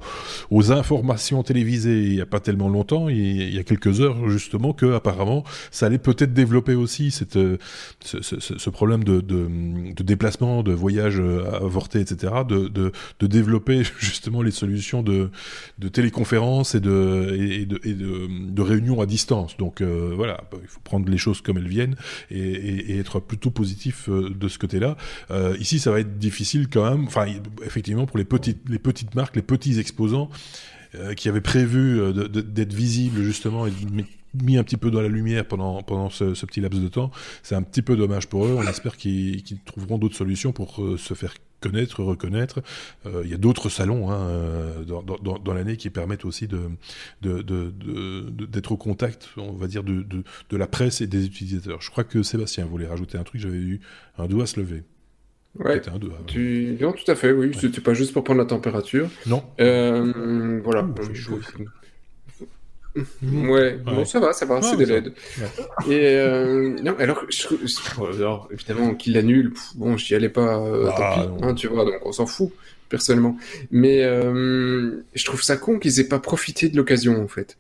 [0.52, 4.74] aux, informations télévisées il n'y a pas tellement longtemps, il, y a quelques heures, justement,
[4.74, 7.58] que apparemment, ça allait peut-être développer aussi cette, euh,
[8.04, 9.22] ce, problème de,
[10.04, 12.92] déplacement, de voyage avorter, etc., de,
[13.22, 15.30] développer justement les solutions de,
[15.80, 17.38] de téléconférence et de,
[17.84, 17.98] et
[18.68, 19.58] réunions à distance.
[19.58, 21.96] Donc euh, voilà, il faut prendre les choses comme elles viennent
[22.30, 24.98] et, être plutôt positif euh, de ce côté-là.
[25.32, 27.26] Euh, ici, ça va être difficile quand même, enfin
[27.66, 30.30] effectivement pour les petites, marques, les petits exposants.
[31.18, 33.74] qui avaient prévu d'être visibles justement et
[34.34, 37.12] mis un petit peu dans la lumière pendant, pendant ce, petit laps de temps.
[37.44, 38.56] C'est un petit peu dommage pour eux.
[38.58, 42.62] On espère qu'ils trouveront d'autres solutions pour se faire connaître, reconnaître.
[43.06, 46.48] Euh, il y a d'autres salons hein, euh, dans, dans, dans l'année qui permettent aussi
[46.48, 46.70] de,
[47.22, 47.42] de,
[48.46, 51.82] d'être au contact, on va dire, de, de, la presse et des utilisateurs.
[51.82, 53.80] Je crois que Sébastien voulait rajouter un truc, j'avais eu
[54.18, 54.84] un doigt se lever.
[55.60, 56.78] Ouais, un doigt, tu...
[56.80, 57.52] non, tout à fait, oui.
[57.60, 59.10] C'était pas juste pour prendre la température.
[59.26, 59.44] Non.
[59.58, 60.88] voilà.
[63.22, 65.14] Ouais, bon, ça va, ça va, c'est des LED.
[65.88, 67.24] Et euh, non, alors,
[67.98, 72.12] alors évidemment, qu'il l'annule, bon, j'y allais pas, euh, ah, hein, tu vois, donc on
[72.12, 72.52] s'en fout,
[72.90, 73.38] personnellement.
[73.72, 77.58] Mais euh, je trouve ça con qu'ils aient pas profité de l'occasion, en fait.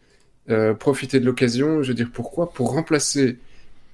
[0.49, 2.51] Euh, profiter de l'occasion, je veux dire, pourquoi?
[2.51, 3.37] Pour remplacer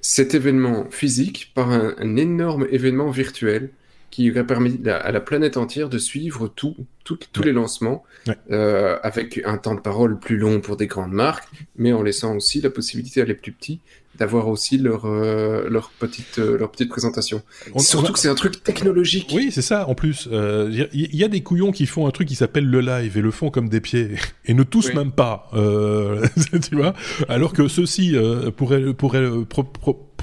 [0.01, 3.69] cet événement physique par un, un énorme événement virtuel
[4.13, 8.03] qui aurait permis à la planète entière de suivre tout, tous les lancements,
[8.51, 11.47] euh, avec un temps de parole plus long pour des grandes marques,
[11.77, 13.79] mais en laissant aussi la possibilité à les plus petits
[14.19, 17.41] d'avoir aussi leur, euh, leur, petite, euh, leur petite présentation.
[17.79, 19.31] Surtout que c'est un truc technologique.
[19.33, 20.29] Oui, c'est ça, en plus.
[20.31, 23.31] Il y, a des couillons qui font un truc qui s'appelle le live et le
[23.31, 24.11] font comme des pieds,
[24.45, 25.49] et ne tous même pas,
[26.69, 26.93] tu vois,
[27.27, 28.15] alors que ceux-ci
[28.55, 29.31] pourraient, pourraient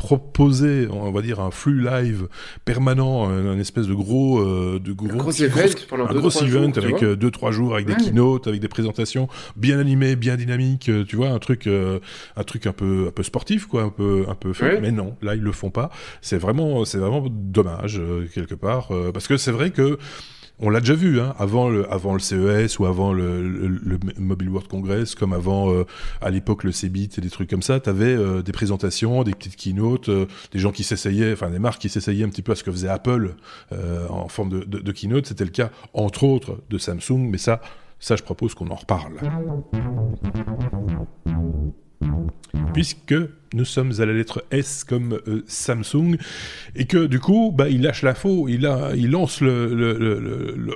[0.00, 2.26] proposer, on va dire, un flux live
[2.64, 6.72] permanent, un, espèce de gros, euh, de gros, un gros event, pendant un gros event
[6.74, 10.88] avec euh, deux trois jours, avec des keynotes, avec des présentations bien animées, bien dynamiques,
[10.88, 14.24] euh, tu vois, un truc, un truc un peu, un peu sportif, quoi, un peu,
[14.26, 14.52] un peu.
[14.80, 15.90] Mais non, là ils le font pas.
[16.22, 18.00] C'est vraiment, c'est vraiment dommage
[18.34, 19.98] quelque part, parce que c'est vrai que
[20.60, 21.84] on l'a déjà vu, hein, avant, le,
[22.18, 25.84] CES ou avant le, le, Mobile World Congress, comme avant euh,
[26.20, 29.32] à l'époque le CeBIT et des trucs comme ça, tu avais euh, des présentations, des
[29.32, 32.52] petites keynotes, euh, des gens qui s'essayaient, enfin des marques qui s'essayaient un petit peu
[32.52, 33.34] à ce que faisait Apple
[34.10, 35.26] en forme de, de, de keynote.
[35.26, 37.60] C'était le cas, entre autres, de Samsung, mais ça,
[37.98, 39.14] ça je propose qu'on en reparle
[42.72, 43.14] puisque
[43.54, 46.16] nous sommes à la lettre S comme euh, Samsung,
[46.76, 49.74] et que du coup, bah, ils lâchent l'info, ils, il lancent le,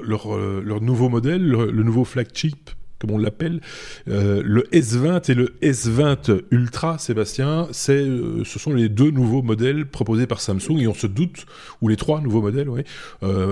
[0.03, 3.61] leur, euh, nouveau modèle, le, nouveau flagship, comme on l'appelle,
[4.09, 8.05] euh, le S20 et le S20 Ultra, Sébastien, c'est,
[8.45, 11.47] ce sont les deux nouveaux modèles proposés par Samsung, et on se doute,
[11.80, 12.68] ou les trois nouveaux modèles,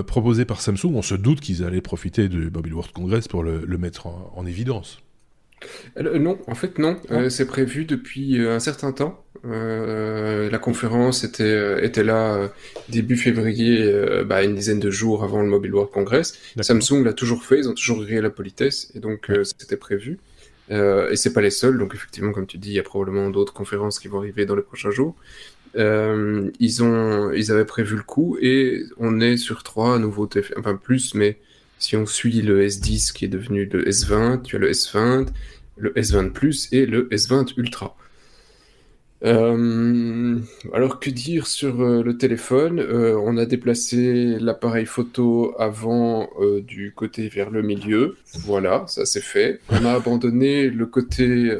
[0.05, 3.77] proposés par Samsung, on se doute qu'ils allaient profiter du Mobile World Congress pour le,
[3.77, 4.99] mettre en évidence.
[5.97, 6.97] Euh, non, en fait non.
[7.11, 9.23] Euh, c'est prévu depuis euh, un certain temps.
[9.43, 12.51] la conférence était, était là
[12.89, 13.91] début février,
[14.25, 16.39] bah, une dizaine de jours avant le Mobile World Congress.
[16.61, 20.19] Samsung l'a toujours fait, ils ont toujours grillé la politesse, et donc c'était prévu.
[20.69, 23.53] et c'est pas les seuls, donc effectivement, comme tu dis, il y a probablement d'autres
[23.53, 25.15] conférences qui vont arriver dans les prochains jours.
[25.75, 31.15] ils ont, ils avaient prévu le coup, et on est sur trois nouveautés, enfin plus,
[31.15, 31.37] mais
[31.83, 35.27] si on suit le S10 qui est devenu le S20, tu as le S20,
[35.75, 37.97] le S20 Plus et le S20 Ultra.
[39.25, 40.39] Euh,
[40.73, 42.79] alors que dire sur euh, le téléphone?
[42.79, 46.29] Euh, On a déplacé l'appareil photo avant
[46.65, 48.15] du côté vers le milieu.
[48.33, 49.59] Voilà, ça c'est fait.
[49.69, 51.51] On a abandonné le côté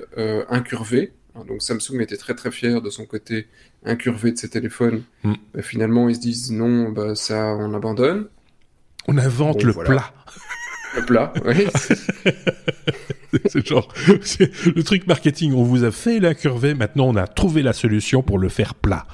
[0.50, 1.12] incurvé.
[1.48, 3.48] Donc Samsung était très très fier de son côté
[3.84, 5.04] incurvé de ses téléphones.
[5.24, 5.34] Hmm.
[5.62, 8.28] finalement, ils se disent non, bah, ça on abandonne.
[9.08, 10.12] On invente le plat.
[10.96, 11.68] Le plat, oui.
[13.46, 17.64] c'est genre, le truc marketing, on vous a fait la curvée, maintenant on a trouvé
[17.64, 19.06] la solution pour le faire plat.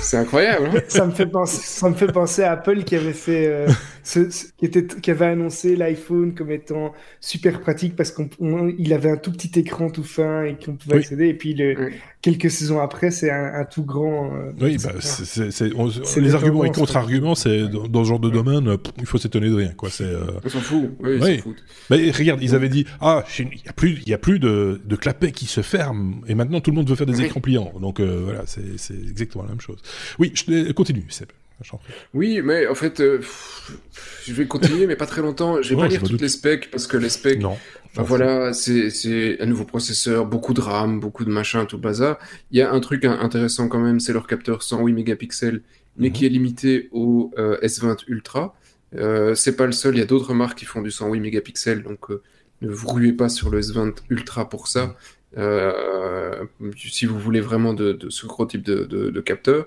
[0.00, 0.70] c'est incroyable.
[0.74, 3.68] Hein ça me fait penser, ça me fait penser à Apple qui avait fait, euh,
[4.06, 9.16] ce, qui était, qui avait annoncé l'iPhone comme étant super pratique parce qu'il avait un
[9.16, 11.26] tout petit écran tout fin et qu'on pouvait accéder.
[11.26, 11.90] Et puis le,
[12.22, 14.32] quelques saisons après, c'est un, tout grand.
[14.32, 19.06] Euh, oui, bah, c'est, les arguments et contre-arguments, c'est dans, ce genre de domaine, il
[19.06, 19.90] faut s'étonner de rien, quoi.
[19.90, 20.04] C'est.
[20.04, 20.38] Euh...
[20.44, 20.90] On s'en fout.
[21.00, 21.42] Oui, oui.
[21.90, 24.80] Mais regarde, ils avaient dit, ah, il n'y a plus, il y a plus de,
[24.84, 27.72] de clapets qui se ferment, et maintenant tout le monde veut faire des écrans pliants.
[27.80, 29.78] Donc euh, voilà, c'est exactement la même chose.
[30.18, 31.28] Oui, je, continue, Seb.
[32.12, 33.20] Oui, mais en fait, euh,
[34.24, 35.62] je vais continuer, mais pas très longtemps.
[35.62, 37.56] Je vais pas lire toutes les specs parce que les specs, non.
[37.94, 42.18] voilà, c'est un nouveau processeur, beaucoup de RAM, beaucoup de machin, tout le bazar.
[42.50, 45.62] Il y a un truc intéressant quand même, c'est leur capteur 108 mégapixels,
[45.96, 46.12] mais mhm.
[46.12, 48.54] qui est limité au euh, S20 Ultra.
[48.94, 51.82] Euh, c'est pas le seul, il y a d'autres marques qui font du 108 mégapixels,
[51.82, 52.10] donc
[52.60, 54.94] ne vous ruez pas sur le S20 Ultra pour ça.
[55.36, 56.72] Mhm.
[56.76, 59.66] si vous voulez vraiment de, ce gros type de, de capteur.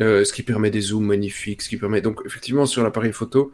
[0.00, 3.52] Euh, ce qui permet des zooms magnifiques, ce qui permet donc effectivement sur l'appareil photo,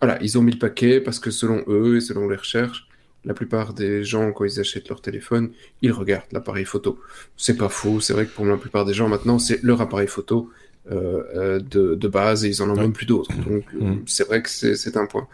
[0.00, 2.88] voilà, ils ont mis le paquet parce que selon eux et selon les recherches,
[3.24, 5.50] la plupart des gens quand ils achètent leur téléphone,
[5.82, 6.98] ils regardent l'appareil photo.
[7.36, 10.08] C'est pas faux, c'est vrai que pour la plupart des gens maintenant c'est leur appareil
[10.08, 10.50] photo
[10.90, 13.32] euh, euh de, de, base et ils en ont même plus d'autres.
[13.46, 14.02] Donc mmh.
[14.06, 15.28] c'est vrai que c'est un point.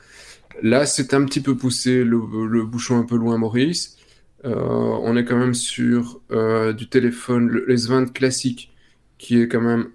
[0.61, 3.97] Là c'est un petit peu poussé le, le, bouchon un peu loin Maurice.
[4.43, 6.21] on est quand même sur
[6.77, 8.71] du téléphone, le S20 classique,
[9.21, 9.89] qui est quand même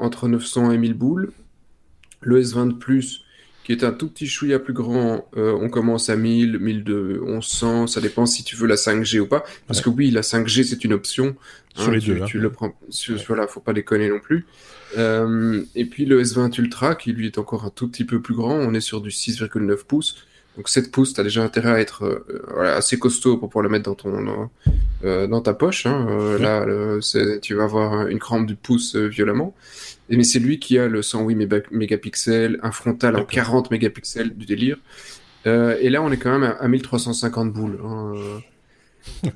[0.00, 1.32] entre 900 et 1000 boules.
[2.20, 3.24] Le S20 Plus,
[3.62, 8.26] qui est un tout petit chouïa plus grand, on commence à 1000, 1200, ça dépend
[8.26, 9.44] si tu veux la 5G ou pas.
[9.68, 11.36] Parce que oui, la 5G, c'est une option.
[11.76, 12.20] Sur les deux.
[12.26, 12.74] Tu le prends.
[13.28, 14.44] Voilà, faut pas déconner non plus.
[14.96, 18.34] Euh, et puis le S20 Ultra, qui lui est encore un tout petit peu plus
[18.34, 20.16] grand, on est sur du 6,9 pouces.
[20.56, 23.68] Donc 7 pouces, tu as déjà intérêt à être euh, assez costaud pour pouvoir le
[23.68, 24.50] mettre dans ton
[25.04, 25.86] euh, dans ta poche.
[25.86, 26.36] Hein.
[26.38, 26.64] Là,
[27.42, 29.54] tu vas avoir une crampe du pouce violemment.
[30.10, 34.46] Et, mais c'est lui qui a le 108 mégapixels, un frontal en 40 mégapixels du
[34.46, 34.78] délire.
[35.46, 37.80] et là, on est quand même à, 1350 boules.
[37.84, 38.12] Hein.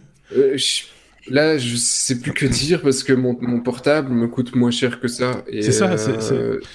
[1.31, 5.01] Là, je sais plus que dire parce que mon, mon portable me coûte moins cher
[5.01, 5.45] que ça.
[5.51, 6.67] C'est ça, euh, c'est.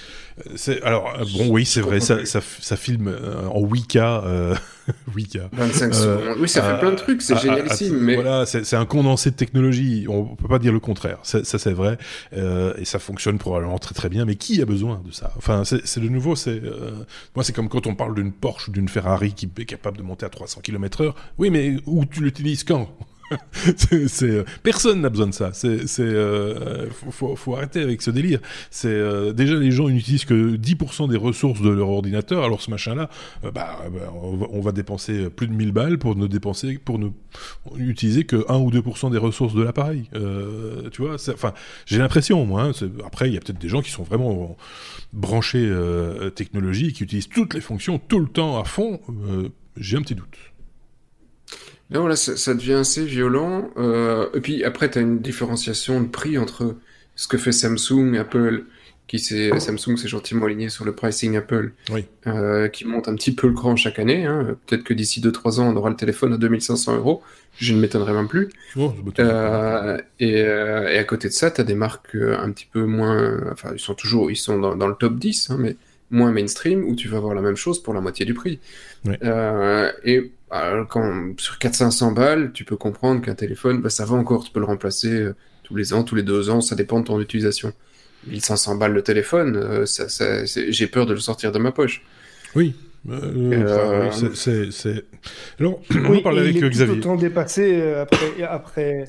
[0.82, 3.98] Alors, euh, bon, oui, c'est vrai, ça, ça, ça, filme euh, en 8K.
[3.98, 4.54] Euh,
[5.14, 5.42] 8K.
[5.52, 6.36] 25 secondes.
[6.40, 7.98] Oui, ça fait plein de trucs, c'est génialissime.
[7.98, 8.16] mais...
[8.16, 10.06] Voilà, c'est un condensé de technologie.
[10.08, 11.18] On peut pas dire le contraire.
[11.22, 11.98] Ça, c'est vrai.
[12.32, 14.24] et ça fonctionne probablement très très bien.
[14.24, 15.32] Mais qui a besoin de ça?
[15.36, 16.60] Enfin, c'est de nouveau, c'est.
[17.34, 20.02] moi, c'est comme quand on parle d'une Porsche ou d'une Ferrari qui est capable de
[20.02, 21.14] monter à 300 km/h.
[21.38, 22.88] Oui, mais où tu l'utilises quand?
[23.76, 25.52] c'est, euh, personne n'a besoin de ça.
[25.52, 28.40] C'est, c'est, euh, faut, faut, arrêter avec ce délire.
[28.70, 32.44] C'est euh, déjà les gens n'utilisent que 10% des ressources de leur ordinateur.
[32.44, 33.08] Alors ce machin-là,
[33.42, 37.08] bah, bah on, va, dépenser plus de 1000 balles pour ne dépenser, pour ne
[37.78, 40.08] utiliser que 1 ou 2% des ressources de l'appareil.
[40.92, 41.52] tu vois, enfin,
[41.86, 42.64] j'ai l'impression, moi.
[42.64, 42.72] Hein,
[43.06, 44.56] après, il y a peut-être des gens qui sont vraiment
[45.12, 45.72] branchés
[46.34, 49.00] technologie, qui utilisent toutes les fonctions tout le temps à fond.
[49.76, 50.53] j'ai un petit doute.
[51.90, 53.70] Non, là, ça, devient assez violent.
[53.76, 56.76] Euh, et puis après, tu as une différenciation de prix entre
[57.14, 58.64] ce que fait Samsung, Apple,
[59.06, 61.72] qui c'est Samsung s'est gentiment aligné sur le pricing Apple,
[62.26, 64.24] euh, qui monte un petit peu le cran chaque année.
[64.24, 64.56] Hein.
[64.66, 67.22] Peut-être que d'ici 2-3 ans, on aura le téléphone à 2500 euros.
[67.58, 68.48] Je ne m'étonnerai même plus.
[69.18, 72.84] euh, et, euh, et, à côté de ça, tu as des marques un petit peu
[72.84, 73.40] moins.
[73.52, 75.76] Enfin, ils sont toujours ils sont dans, dans le top 10, hein, mais
[76.14, 78.60] moins mainstream, où tu vas avoir la même chose pour la moitié du prix.
[79.22, 84.14] Euh, et alors, quand, sur 400-500 balles, tu peux comprendre qu'un téléphone, bah, ça va
[84.14, 85.34] encore, tu peux le remplacer euh,
[85.64, 87.72] tous les ans, tous les deux ans, ça dépend de ton utilisation.
[88.28, 92.02] 1500 balles le téléphone, euh, ça, ça, j'ai peur de le sortir de ma poche.
[92.54, 92.74] Oui.
[93.10, 95.04] Euh, c'est.
[95.60, 96.94] Alors, on parler avec il est Xavier.
[96.94, 99.06] Tout autant dépassé après, après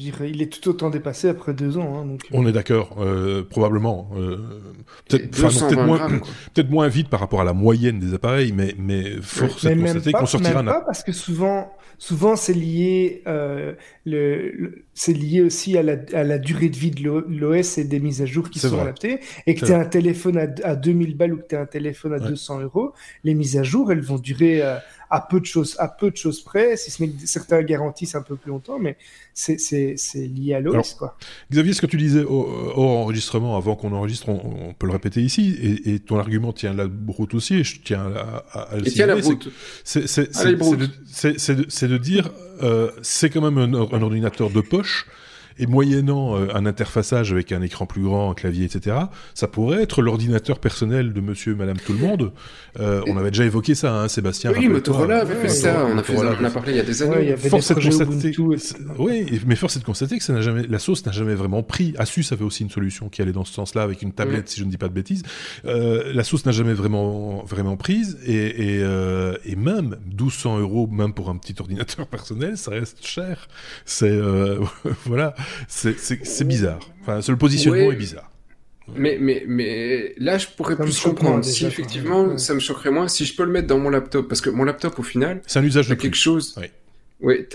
[0.00, 2.00] je dirais, il est tout autant dépassé après deux ans.
[2.00, 4.10] Hein, donc, On est d'accord, euh, probablement.
[4.16, 4.38] Euh,
[5.08, 6.08] peut-être moins,
[6.54, 9.80] peut moins vite par rapport à la moyenne des appareils, mais, mais force est de
[9.80, 10.62] constater qu'on sortira.
[10.62, 13.74] Même pas parce que souvent, souvent c'est lié, euh,
[14.06, 18.00] le, c'est lié aussi à la, à la, durée de vie de l'OS et des
[18.00, 19.20] mises à jour qui sont adaptées.
[19.46, 21.66] Et que tu as un téléphone à, à, 2000 balles ou que tu as un
[21.66, 22.92] téléphone à 200 euros,
[23.22, 24.76] les mises à jour, elles vont durer euh,
[25.10, 26.76] à peu de choses, à peu de choses près.
[26.76, 28.96] Si ce certains garantissent un peu plus longtemps, mais
[29.34, 31.16] c'est lié à l'OS, quoi.
[31.50, 32.46] Xavier, ce que tu disais au,
[32.76, 37.34] enregistrement, avant qu'on enregistre, on, peut le répéter ici, et, ton argument tient la route
[37.34, 38.12] aussi, et je tiens
[38.52, 39.48] à, à, le et la route.
[39.84, 40.00] C'est
[41.54, 42.30] de, de, dire,
[42.62, 45.06] euh, c'est quand même un, un ordinateur de poche
[45.58, 48.96] et moyennant euh, un interfaçage avec un écran plus grand, un clavier, etc.,
[49.34, 52.32] ça pourrait être l'ordinateur personnel de monsieur et madame tout le monde.
[52.78, 54.52] Euh, on avait déjà évoqué ça, hein, Sébastien.
[54.56, 57.02] Oui, Motorola avait fait ça, on a, fait, on a parlé il y a des
[57.02, 57.16] années.
[57.22, 58.34] il y force de constater...
[58.98, 60.66] Oui, mais force est de constater que ça n'a jamais...
[60.66, 61.94] la sauce n'a jamais vraiment pris.
[61.98, 64.64] Asus avait aussi une solution qui allait dans ce sens-là, avec une tablette, si je
[64.64, 65.22] ne dis pas de bêtises.
[65.64, 70.86] Euh, la sauce n'a jamais vraiment, vraiment prise, et, et, euh, et, même 1200 euros,
[70.86, 73.48] même pour un petit ordinateur personnel, ça reste cher.
[73.84, 74.10] C'est...
[74.10, 74.60] Euh,
[75.04, 75.34] voilà
[75.68, 76.80] c'est bizarre.
[77.02, 78.30] Enfin, le positionnement est bizarre.
[78.96, 81.44] Mais, mais, mais là, je pourrais plus comprendre.
[81.44, 84.28] Si effectivement, ça me choquerait moins si je peux le mettre dans mon laptop.
[84.28, 86.54] Parce que mon laptop, au final, c'est un usage de quelque chose.
[86.58, 86.66] Oui.
[87.22, 87.46] Oui,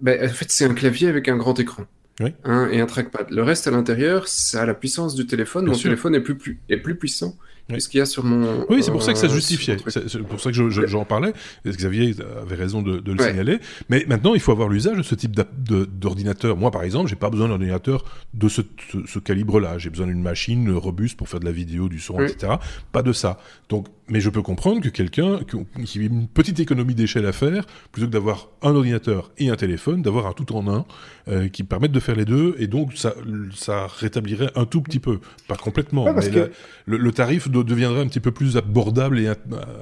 [0.00, 1.84] ben, en fait, c'est un clavier avec un grand écran.
[2.20, 2.32] Oui.
[2.44, 3.30] Hein, et un trackpad.
[3.30, 5.66] Le reste à l'intérieur, ça a la puissance du téléphone.
[5.66, 7.36] mon téléphone est plus, plus, est plus puissant
[7.70, 7.80] oui.
[7.80, 8.66] ce qu'il y a sur mon.
[8.68, 9.76] Oui, c'est pour ça que ça se justifiait.
[9.86, 11.32] C'est pour ça que j'en je, parlais.
[11.66, 13.58] Xavier avait raison de, de le signaler.
[13.88, 16.56] Mais maintenant, il faut avoir l'usage de ce type d'ordinateur.
[16.56, 18.04] Moi, par exemple, j'ai pas besoin d'un ordinateur
[18.34, 18.62] de ce,
[19.06, 19.78] ce, calibre-là.
[19.78, 22.54] J'ai besoin d'une machine robuste pour faire de la vidéo, du son, etc.
[22.92, 23.38] Pas de ça.
[23.68, 25.40] Donc, mais je peux comprendre que quelqu'un
[25.84, 29.56] qui a une petite économie d'échelle à faire, plutôt que d'avoir un ordinateur et un
[29.56, 30.84] téléphone, d'avoir un tout en un
[31.28, 32.54] euh, qui permettent de faire les deux.
[32.58, 33.14] Et donc, ça,
[33.54, 38.20] ça rétablirait un tout petit peu, pas complètement, mais le, le tarif deviendrait un petit
[38.20, 39.30] peu plus abordable et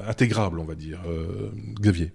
[0.06, 1.00] intégrable, on va dire.
[1.06, 1.50] Euh,
[1.80, 2.12] Xavier.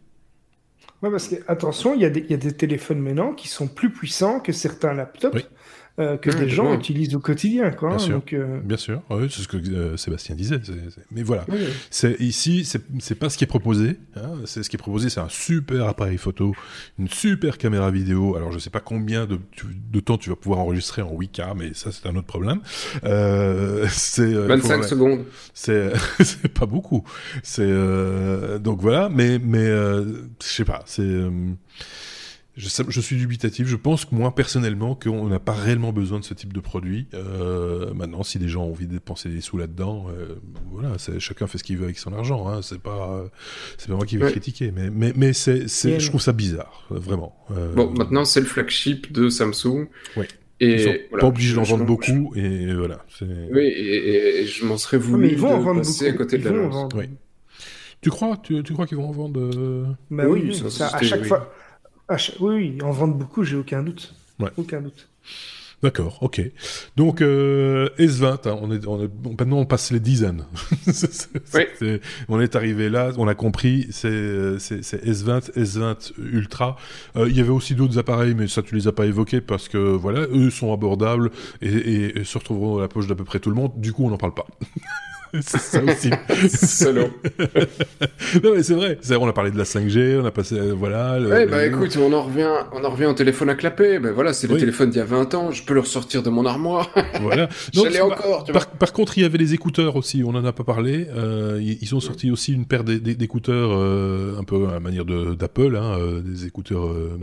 [1.04, 3.68] Oui, parce que, attention, il y, a des, y, a des téléphones maintenant qui sont
[3.68, 5.48] plus puissants que certains laptops.
[6.00, 7.72] Euh, que des gens utilisent au quotidien.
[7.72, 8.14] Quoi, bien, hein, sûr.
[8.14, 10.62] Donc, euh, bien sûr, oui, c'est ce que euh, Sébastien disait.
[11.10, 11.44] Mais voilà,
[11.90, 12.70] c'est ici,
[13.00, 13.98] c'est pas ce qui est proposé.
[14.16, 14.34] Hein.
[14.46, 16.54] C'est ce qui est proposé, c'est un super appareil photo,
[17.00, 18.36] une super caméra vidéo.
[18.36, 19.40] Alors je sais pas combien de,
[19.92, 22.60] de temps tu vas pouvoir enregistrer en 8K, mais ça c'est un autre problème.
[23.90, 25.26] c'est 25 secondes.
[25.56, 25.94] C'est
[26.54, 27.04] pas beaucoup.
[27.42, 27.74] C'est
[28.60, 31.26] donc voilà, mais mais je sais pas, c'est
[32.58, 33.68] je, suis dubitatif.
[33.68, 37.08] Je pense que moi personnellement qu'on n'a pas réellement besoin de ce type de produit.
[37.14, 40.36] Euh, maintenant, si des gens ont envie de dépenser des sous là-dedans, euh,
[40.72, 42.48] voilà, chacun fait ce qu'il veut avec son argent.
[42.48, 43.24] Hein, c'est pas,
[43.78, 47.38] c'est pas moi qui vais critiquer, mais mais mais c'est, je trouve ça bizarre, vraiment.
[47.52, 49.88] Euh, bon, maintenant c'est le flagship de Samsung.
[50.16, 50.26] Oui.
[50.60, 53.06] Et Ils sont pas obligés d'en vendre beaucoup, et voilà.
[53.22, 56.06] Oui, et, je m'en serais voulu mais ils vont en vendre beaucoup.
[56.06, 57.06] à côté de la Oui.
[58.02, 61.52] Tu crois, tu, tu crois qu'ils vont en vendre bah oui, ça, à chaque fois
[62.10, 64.14] oui, oui, en vente beaucoup, j'ai aucun doute.
[64.58, 65.10] Aucun doute.
[65.84, 66.42] D'accord, ok.
[66.96, 70.46] Donc euh, S20, hein, on est, on est, maintenant on passe les dizaines.
[71.54, 72.00] oui.
[72.30, 76.78] on est arrivé là, on a compris, c'est S20, S20 Ultra.
[77.16, 79.70] Euh, il y avait aussi d'autres appareils, mais ça tu les as pas évoqués parce
[79.70, 81.30] que voilà, eux sont abordables
[81.62, 83.74] et, et se retrouveront dans la poche d'à peu près tout le monde.
[83.76, 84.48] Du coup, on n'en parle pas.
[85.42, 86.10] c'est ça aussi.
[86.50, 87.10] Solo.
[88.44, 88.98] non mais c'est vrai.
[89.20, 91.20] On a parlé de la 5G, on a passé, euh, voilà.
[91.20, 94.00] Le, bah écoute, on en revient, on en revient au téléphone à clapper.
[94.00, 95.52] Ben voilà, c'est le téléphone d'il y a 20 ans.
[95.52, 96.90] Je peux le ressortir de mon armoire.
[97.20, 97.50] Voilà.
[97.74, 98.46] Donc, l'ai encore.
[98.80, 100.24] par, contre, il y avait les écouteurs aussi.
[100.24, 101.08] On en a pas parlé.
[101.16, 105.76] Euh, ils ont sorti aussi une paire d'écouteurs euh, un peu à la manière d'Apple,
[105.76, 107.18] hein, euh, des écouteurs euh,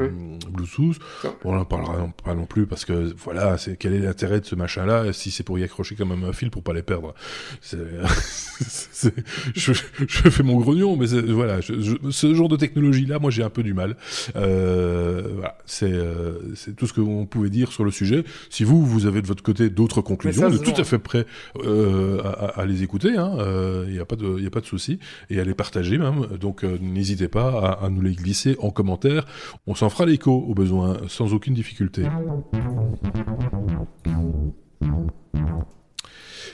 [0.51, 0.99] Bluetooth.
[1.43, 4.47] Bon, on en parlera pas non plus parce que voilà, c'est quel est l'intérêt de
[4.47, 7.15] ce machin-là si c'est pour y accrocher quand même un fil pour pas les perdre?
[7.61, 7.79] C'est
[9.55, 9.73] je,
[10.07, 13.75] je, fais mon grognon, mais voilà, ce genre de technologie-là, moi j'ai un peu du
[13.75, 13.97] mal.
[14.37, 18.25] Euh, voilà, c'est euh, c'est tout ce que vous pouvez dire sur le sujet.
[18.51, 21.27] Si vous, vous avez de votre côté d'autres conclusions, vous êtes tout à fait prêt
[21.65, 23.09] euh, à, à, les écouter.
[23.09, 24.99] Il hein, n'y a pas de, il a pas de souci
[25.31, 26.27] et à les partager même.
[26.41, 29.27] Donc n'hésitez pas à, à, nous les glisser en commentaire.
[29.67, 32.05] On s'en fera l'écho au besoin, sans aucune difficulté.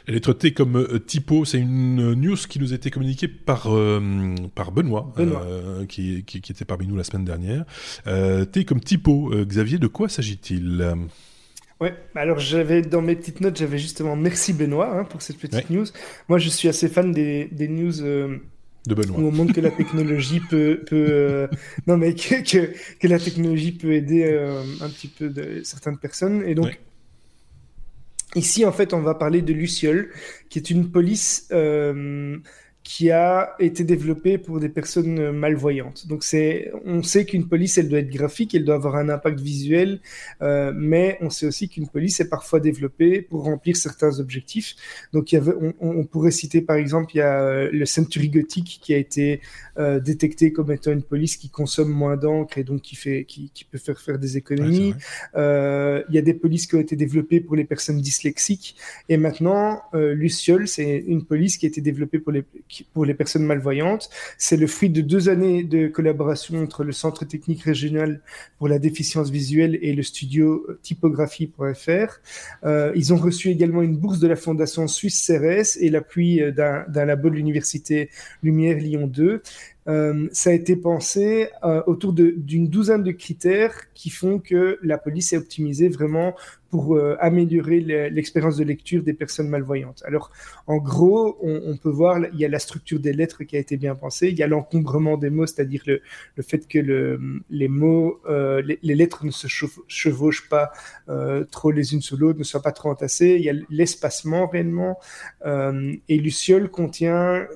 [0.06, 1.44] Elle est traitée comme euh, typo.
[1.44, 6.38] C'est une news qui nous a été communiquée par, euh, par Benoît, euh, qui, qui,
[6.38, 7.64] était parmi nous la semaine dernière.
[8.52, 9.32] T comme typo.
[9.44, 10.94] Xavier, de quoi s'agit-il?
[11.80, 15.70] Ouais, alors j'avais dans mes petites notes, j'avais justement merci Benoît hein, pour cette petite
[15.70, 15.86] news.
[16.28, 17.92] Moi, je suis assez fan des, des news.
[17.92, 19.18] de Benoît.
[19.18, 21.48] Où on montre que la technologie peut, peut
[21.86, 24.24] non mais que, que, que, la technologie peut aider
[24.80, 26.78] un petit peu de certaines personnes et donc
[28.36, 30.12] Ici, en fait, on va parler de Luciole,
[30.48, 32.38] qui est une police euh,
[32.92, 36.08] qui a été développée pour des personnes malvoyantes.
[36.08, 39.38] Donc c'est, on sait qu'une police, elle doit être graphique, elle doit avoir un impact
[39.38, 40.00] visuel,
[40.42, 44.74] euh, mais on sait aussi qu'une police est parfois développée pour remplir certains objectifs.
[45.12, 47.86] Donc il y avait, on, on, pourrait citer par exemple, il y a euh, le
[47.86, 49.40] Century Gothic qui a été
[49.78, 53.52] euh, détecté comme étant une police qui consomme moins d'encre et donc qui fait, qui,
[53.54, 54.94] qui peut faire faire des économies.
[55.36, 58.74] euh, il y a des polices qui ont été développées pour les personnes dyslexiques
[59.08, 62.42] et maintenant euh, Luciole, c'est une police qui a été développée pour les
[62.92, 64.10] pour les personnes malvoyantes.
[64.38, 68.20] C'est le fruit de deux années de collaboration entre le Centre technique régional
[68.58, 72.20] pour la déficience visuelle et le studio typographie.fr.
[72.64, 76.50] Euh, ils ont reçu également une bourse de la Fondation Suisse CRS et l'appui euh,
[76.50, 78.10] d'un labo de l'Université
[78.42, 79.42] Lumière Lyon 2.
[79.88, 84.98] Euh, ça a été pensé euh, autour d'une douzaine de critères qui font que la
[84.98, 86.34] police est optimisée vraiment
[86.70, 90.02] pour euh, améliorer l'expérience de lecture des personnes malvoyantes.
[90.06, 90.30] Alors,
[90.68, 93.76] en gros, on, peut voir, il y a la structure des lettres qui a été
[93.76, 96.00] bien pensée, il y a l'encombrement des mots, c'est-à-dire le,
[96.36, 99.48] le, fait que le, les mots, euh, les, lettres ne se
[99.88, 100.70] chevauchent pas
[101.08, 104.46] euh, trop les unes sur l'autre, ne soient pas trop entassées, il y a l'espacement
[104.46, 104.98] réellement,
[105.44, 107.46] et Luciole contient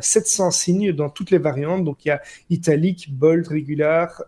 [0.00, 4.22] 700 signes dans toutes les variantes, donc il y a italique, bold, régular,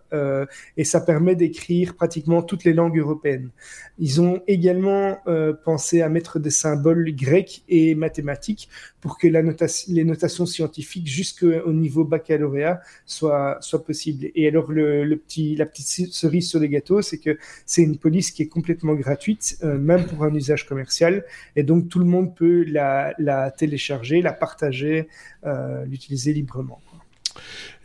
[0.76, 3.50] et ça permet d'écrire pratiquement toutes les langues européennes.
[3.98, 8.68] Ils ont également euh, pensé à mettre des symboles grecs et mathématiques
[9.00, 14.28] pour que les notations scientifiques jusqu'au niveau baccalauréat soient, soient possibles.
[14.34, 17.96] Et alors le, le, petit, la petite cerise sur les gâteaux, c'est que c'est une
[17.96, 21.24] police qui est complètement gratuite, euh, même pour un usage commercial,
[21.56, 25.08] et donc tout le monde peut la, la télécharger, la partager,
[25.46, 26.80] euh, l'utiliser librement.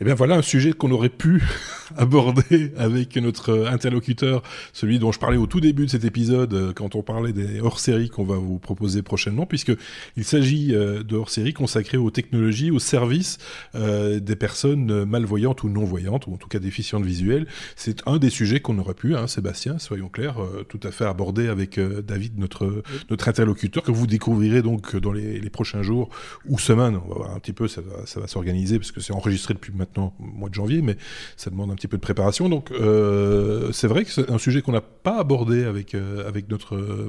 [0.00, 1.42] Eh bien voilà un sujet qu'on aurait pu
[1.96, 4.42] aborder avec notre interlocuteur,
[4.72, 7.60] celui dont je parlais au tout début de cet épisode euh, quand on parlait des
[7.60, 9.72] hors-séries qu'on va vous proposer prochainement, puisque
[10.16, 13.38] il s'agit euh, de hors-séries consacrées aux technologies, au service
[13.74, 17.46] euh, des personnes malvoyantes ou non-voyantes, ou en tout cas déficientes visuelles.
[17.74, 20.36] C'est un des sujets qu'on aurait pu, hein, Sébastien, soyons clairs,
[20.68, 25.40] tout à fait aborder avec David, notre, notre interlocuteur, que vous découvrirez donc dans les,
[25.40, 26.10] les, prochains jours
[26.46, 26.96] ou semaines.
[27.04, 29.45] On va voir un petit peu, ça va, ça va s'organiser, parce que c'est enregistré
[29.54, 30.96] depuis maintenant mois de janvier, mais
[31.36, 32.48] ça demande un petit peu de préparation.
[32.48, 36.48] Donc euh, c'est vrai que c'est un sujet qu'on n'a pas abordé avec, euh, avec
[36.48, 37.08] notre,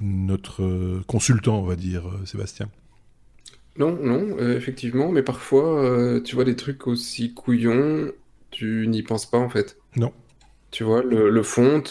[0.00, 2.68] notre consultant, on va dire, euh, Sébastien.
[3.78, 8.12] Non, non, effectivement, mais parfois, tu vois des trucs aussi couillons,
[8.50, 9.78] tu n'y penses pas en fait.
[9.96, 10.12] Non.
[10.70, 11.82] Tu vois, le, le font,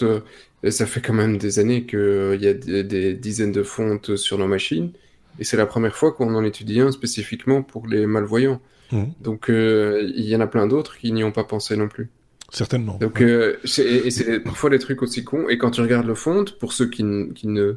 [0.69, 4.37] ça fait quand même des années qu'il y a des, des, dizaines de fontes sur
[4.37, 4.91] nos machines,
[5.39, 8.61] et c'est la première fois qu'on en étudie un spécifiquement pour les malvoyants.
[8.91, 9.03] Mmh.
[9.21, 12.09] Donc euh, il y en a plein d'autres qui n'y ont pas pensé non plus.
[12.49, 12.97] Certainement.
[12.99, 15.47] Donc, euh, et c'est parfois des trucs aussi cons.
[15.47, 17.75] Et quand tu regardes le fond, pour ceux qui, qui ne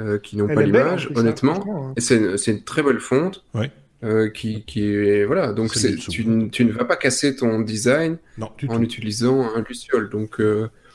[0.00, 1.94] euh, qui n'ont pas l'image, honnêtement, hein.
[1.98, 3.44] c'est une très belle fonte.
[4.34, 8.18] qui, qui est voilà donc tu, tu, ne vas pas casser ton design
[8.68, 10.40] en utilisant un luciole donc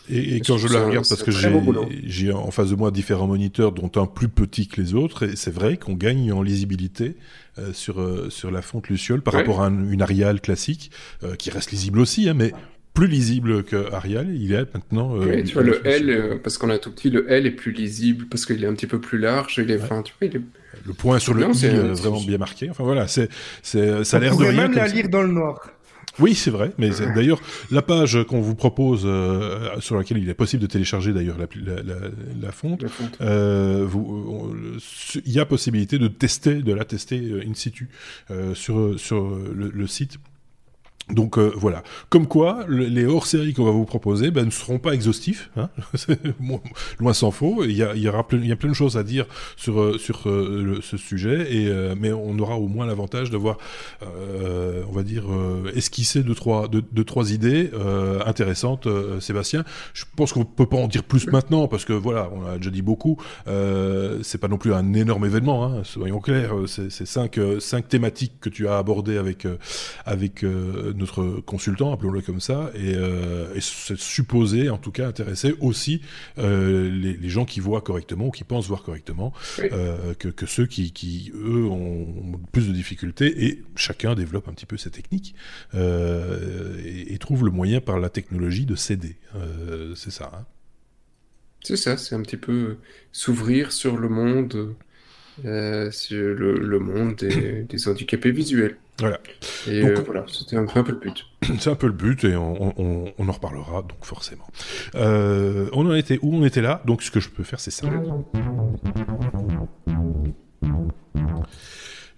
[0.10, 3.92] et, quand je la regarde, parce que j'ai en face de moi différents moniteurs, dont
[3.96, 7.16] un plus petit que les autres, et c'est vrai qu'on gagne en lisibilité
[7.58, 10.92] euh, sur euh, sur la fonte Luciole par rapport à une Arial classique,
[11.24, 12.52] euh, qui reste lisible aussi, hein, mais
[12.94, 14.36] plus lisible que Arial.
[14.36, 15.16] Il est maintenant.
[15.16, 18.26] oui, tu vois le L, parce qu'on a tout petit, le L est plus lisible
[18.30, 19.56] parce qu'il est un petit peu plus large.
[19.58, 20.42] Il est, enfin, tu vois, il est...
[20.86, 22.70] Le point sur le I est vraiment bien marqué.
[22.70, 23.30] Enfin voilà, c'est,
[23.62, 24.64] c'est, ça a l'air de rien.
[24.64, 25.73] même la lire dans le noir.
[26.20, 26.72] Oui, c'est vrai.
[26.78, 27.42] Mais d'ailleurs,
[27.72, 31.48] la page qu'on vous propose, euh, sur laquelle il est possible de télécharger d'ailleurs la,
[31.76, 31.96] la,
[32.42, 32.84] la, fonte,
[33.22, 33.88] euh,
[35.26, 37.90] il y a possibilité de tester, de la tester euh, in situ
[38.32, 40.18] euh, sur sur le, le site
[41.10, 44.94] donc euh, voilà, comme quoi les hors-séries qu'on va vous proposer ben, ne seront pas
[44.94, 45.70] exhaustifs, hein
[47.00, 47.66] loin s'en faut.
[47.66, 49.26] Il y, a, il, y aura plein, il y a plein de choses à dire
[49.58, 53.58] sur euh, sur euh, ce sujet, et mais on aura au moins l'avantage d'avoir,
[54.02, 55.26] on va dire,
[55.76, 57.72] esquissé deux trois deux, trois idées
[58.26, 58.88] intéressantes.
[59.20, 62.58] Sébastien, je pense qu'on peut pas en dire plus maintenant parce que voilà, on a
[62.58, 63.18] déjà dit beaucoup.
[63.46, 66.54] c'est pas non plus un énorme événement, hein, soyons clairs.
[66.68, 69.46] C'est cinq cinq thématiques que tu as abordées avec
[70.06, 70.44] avec
[70.96, 76.02] notre consultant, appelons-le comme ça, et, euh, c'est supposé, en tout cas, intéresser aussi
[76.38, 81.32] euh, les, gens qui voient correctement ou qui pensent voir correctement euh, que, ceux qui,
[81.36, 85.36] eux, ont plus de difficultés et chacun développe un petit peu ses techniques
[85.74, 89.16] et, trouve le moyen par la technologie de s'aider.
[89.96, 90.30] c'est ça.
[90.34, 90.46] Hein.
[91.64, 92.76] c'est ça, c'est un petit peu
[93.14, 94.76] s'ouvrir sur le monde.
[95.38, 98.78] sur le, monde des handicapés visuels.
[99.00, 99.20] Voilà.
[99.68, 101.26] Et euh, voilà, c'était un, peu le but.
[101.60, 104.48] C'est un peu le but et on, on, on en reparlera donc forcément.
[104.96, 107.72] Euh, on en était où On était là, donc ce que je peux faire c'est
[107.72, 107.88] ça.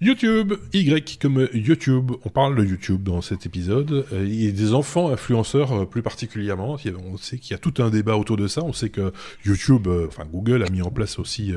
[0.02, 4.74] YouTube, Y comme YouTube, on parle de YouTube dans cet épisode, euh, y a des
[4.74, 6.76] enfants influenceurs euh, plus particulièrement,
[7.10, 9.14] on sait qu'il y a tout un débat autour de ça, on sait que
[9.46, 11.54] YouTube, euh, enfin Google a mis en place aussi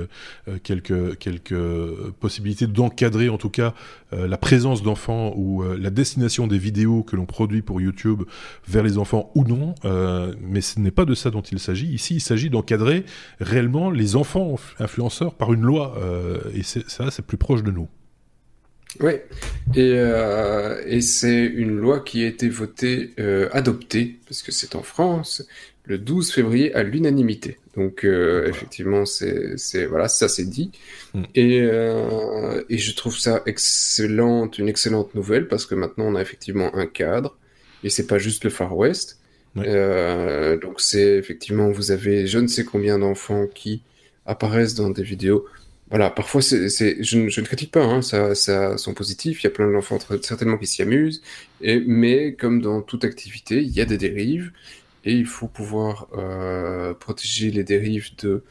[0.63, 1.61] quelques, quelques
[2.21, 3.75] possibilités d'encadrer en tout cas
[4.13, 8.23] la présence d'enfants ou la destination des vidéos que l'on produit pour YouTube
[8.69, 9.75] vers les enfants ou non,
[10.41, 13.05] mais ce n'est pas de ça dont il s'agit, ici il s'agit d'encadrer
[13.41, 15.99] réellement les enfants influenceurs par une loi,
[16.55, 17.89] et ça c'est plus proche de nous.
[19.01, 19.13] Oui,
[19.75, 24.75] et, euh, et c'est une loi qui a été votée, euh, adoptée, parce que c'est
[24.75, 25.47] en France,
[25.85, 27.59] le 12 février à l'unanimité.
[27.77, 30.73] Donc euh, effectivement, c'est voilà, ça c'est dit.
[31.15, 31.25] Hmm.
[31.35, 31.59] Et,
[32.69, 36.87] et je trouve ça excellente, une excellente nouvelle, parce que maintenant on a effectivement un
[36.87, 37.37] cadre,
[37.85, 39.21] et c'est pas juste le Far West.
[39.55, 43.83] Donc c'est effectivement, vous avez je ne sais combien d'enfants qui
[44.27, 45.47] apparaissent dans des vidéos
[45.91, 49.47] voilà, parfois, c'est, je, je, ne critique pas, hein, ça, ça sont positifs, il y
[49.47, 51.23] a plein d'enfants certainement qui s'y amusent,
[51.61, 54.53] et, mais comme dans toute activité, il y a des dérives,
[55.05, 58.43] et il faut pouvoir euh, protéger les dérives de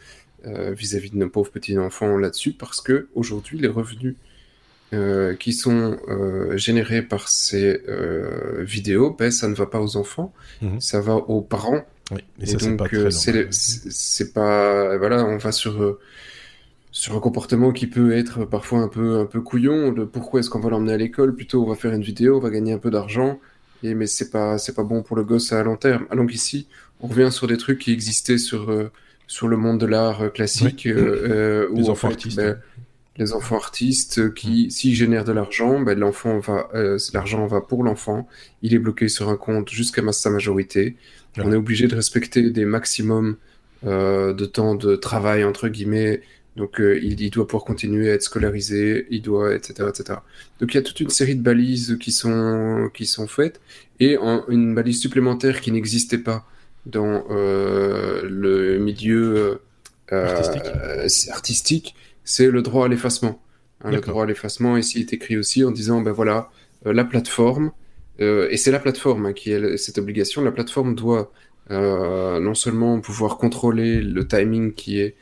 [0.46, 4.16] euh, vis-à-vis de nos pauvres petits enfants là-dessus, parce que aujourd'hui, les revenus
[4.94, 9.98] euh, qui sont euh, générés par ces euh, vidéos, ben, ça ne va pas aux
[9.98, 11.86] enfants, mmh ça va aux parents.
[12.12, 16.00] Oui, et, ça, c'est pas euh, c'est pas, voilà, on va sur euh,
[16.98, 20.50] sur un comportement qui peut être parfois un peu, un peu couillon, de pourquoi est-ce
[20.50, 22.80] qu'on va l'emmener à l'école, plutôt on va faire une vidéo, on va gagner un
[22.80, 23.40] peu d'argent,
[23.84, 26.08] et mais c'est pas, c'est pas bon pour le gosse à long terme.
[26.10, 26.68] Alors qu'ici,
[27.00, 28.92] on revient sur des trucs qui existaient sur, euh,
[29.28, 32.38] sur le monde de l'art euh, classique, euh, Les enfants artistes.
[32.38, 32.58] Ben,
[33.20, 34.70] les enfants artistes qui, mm.
[34.72, 38.28] s'ils génèrent de l'argent, ben, l'enfant va, euh, l'argent va pour l'enfant.
[38.64, 40.96] Il est bloqué sur un compte jusqu'à sa majorité.
[41.38, 43.38] On est obligé de respecter des maximums
[43.84, 46.22] de temps de travail entre guillemets.
[46.58, 50.20] Donc euh, il, doit pouvoir continuer à être scolarisé, il doit, etc., etc.
[50.60, 53.62] Donc il y a toute une série de balises qui sont qui sont faites
[54.00, 54.18] et
[54.50, 56.46] une balise supplémentaire qui n'existait pas
[56.86, 59.62] dans le milieu
[60.10, 61.96] artistique
[62.28, 63.42] c'est le droit à l'effacement.
[63.84, 66.50] Hein, le droit à l'effacement ici est écrit aussi en disant, ben voilà,
[66.86, 67.72] euh, la plateforme,
[68.20, 71.32] euh, et c'est la plateforme hein, qui a cette obligation, la plateforme doit
[71.72, 75.16] euh, non seulement pouvoir contrôler le timing qui est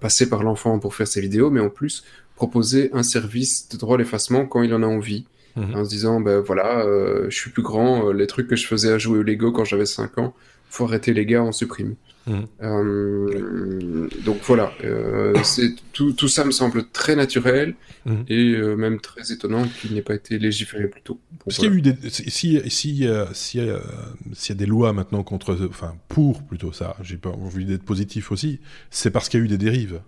[0.00, 2.04] passé par l'enfant pour faire ses vidéos, mais en plus
[2.36, 5.24] proposer un service de droit à l'effacement quand il en a envie.
[5.54, 5.74] Mhm.
[5.74, 6.84] En se disant, ben voilà,
[7.28, 9.86] je suis plus grand, les trucs que je faisais à jouer au Lego quand j'avais
[9.86, 10.34] 5 ans,
[10.70, 11.94] faut arrêter les gars, on supprime.
[12.28, 17.74] Euh, donc voilà, euh, c'est tout, tout, ça me semble très naturel
[18.06, 18.24] mhm.
[18.28, 21.18] et euh, même très étonnant qu'il n'ait pas été légiféré plus tôt.
[21.44, 22.30] Parce qu'il y a eu des, si
[22.70, 27.64] si s'il y, a des lois maintenant contre, enfin pour plutôt ça, j'ai pas envie
[27.64, 28.60] d'être positif aussi,
[28.90, 30.00] c'est parce qu'il y a eu des dérives.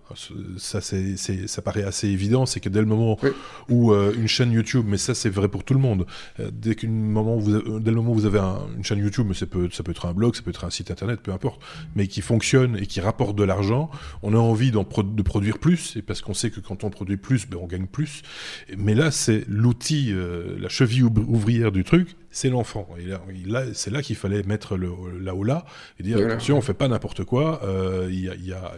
[0.57, 3.19] Ça c'est, ça paraît assez évident, c'est que dès le moment
[3.69, 6.05] où une chaîne YouTube, mais ça c'est vrai pour tout le monde,
[6.39, 9.45] dès qu'une moment vous, dès le moment où vous avez une chaîne YouTube, mais ça
[9.45, 11.61] peut, ça peut être un blog, ça peut être un site internet, peu importe,
[11.95, 13.89] mais qui fonctionne et qui rapporte de l'argent,
[14.23, 17.47] on a envie de produire plus, et parce qu'on sait que quand on produit plus,
[17.47, 18.21] ben, on gagne plus.
[18.77, 22.87] Mais là, c'est l'outil, euh, la cheville ouvrière du truc, c'est l'enfant.
[22.99, 24.89] Et là, c'est là qu'il fallait mettre le,
[25.21, 25.65] là ou là
[25.99, 27.61] et dire attention, on fait pas n'importe quoi.
[27.63, 28.73] Euh, il y, a, y, a,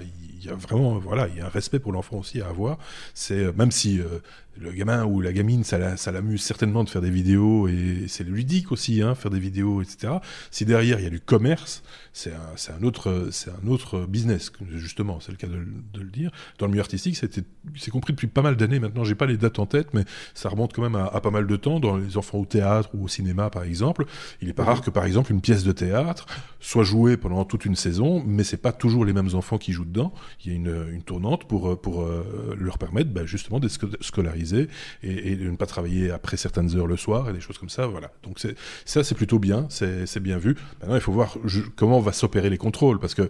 [0.46, 2.78] y, a, vraiment, voilà, il y a un respect pour l'enfant aussi à avoir.
[3.14, 4.20] C'est euh, même si euh,
[4.60, 5.78] le gamin ou la gamine, ça,
[6.12, 10.14] l'amuse certainement de faire des vidéos et c'est ludique aussi, hein, faire des vidéos, etc.
[10.52, 11.84] Si derrière il y a du commerce,
[12.14, 15.20] c'est un, autre, c'est un autre business justement.
[15.20, 15.58] C'est le cas de,
[16.00, 16.32] le dire.
[16.58, 18.80] Dans le milieu artistique, c'est compris depuis pas mal d'années.
[18.80, 21.30] Maintenant, j'ai pas les dates en tête, mais ça remonte quand même à, à pas
[21.30, 21.80] mal de temps.
[21.80, 24.06] Dans les enfants au théâtre ou au cinéma par exemple,
[24.42, 26.26] il est pas rare que par exemple une pièce de théâtre
[26.60, 29.86] soit jouée pendant toute une saison, mais c'est pas toujours les mêmes enfants qui jouent
[29.86, 30.14] dedans.
[30.44, 33.78] Il y a une, une tournante pour euh, pour euh, leur permettre bah, justement d'être
[34.02, 34.68] scolarisés
[35.04, 37.70] et, et, de ne pas travailler après certaines heures le soir et des choses comme
[37.70, 37.88] ça.
[37.88, 38.12] Voilà.
[38.24, 38.40] Donc
[38.86, 40.56] ça c'est plutôt bien, c'est bien vu.
[40.82, 41.38] Maintenant il faut voir
[41.76, 43.30] comment va s'opérer les contrôles parce que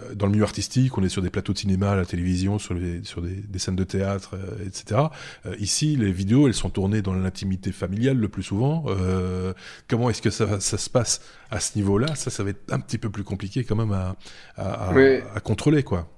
[0.00, 2.58] euh, dans le milieu artistique, on est sur des plateaux de cinéma, à la télévision,
[2.58, 5.00] sur, les, sur des, des, scènes de théâtre, euh, etc.
[5.46, 8.84] Euh, ici, les vidéos, elles sont tournées dans l'intimité familiale le plus souvent.
[8.88, 9.52] Euh,
[9.88, 11.20] comment est-ce que ça, ça, se passe
[11.50, 12.14] à ce niveau-là?
[12.14, 14.16] Ça, ça va être un petit peu plus compliqué quand même à,
[14.56, 14.94] à, à,
[15.36, 16.08] à contrôler, quoi.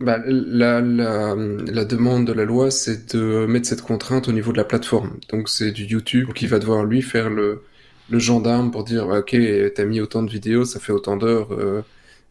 [0.00, 4.52] Bah, la, la, la, demande de la loi, c'est de mettre cette contrainte au niveau
[4.52, 5.18] de la plateforme.
[5.30, 7.62] Donc c'est du YouTube qui va devoir lui faire le,
[8.08, 9.36] le gendarme pour dire, ok,
[9.74, 11.52] t'as mis autant de vidéos, ça fait autant d'heures.
[11.52, 11.82] Euh,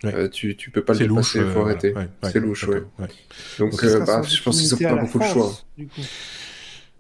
[0.06, 1.94] euh, tu, tu peux pas le dépasser, il faut euh, arrêter.
[2.24, 2.84] c'est louche, ouais.
[3.58, 5.52] Donc, euh, bah, je pense qu'ils n'ont pas beaucoup de choix.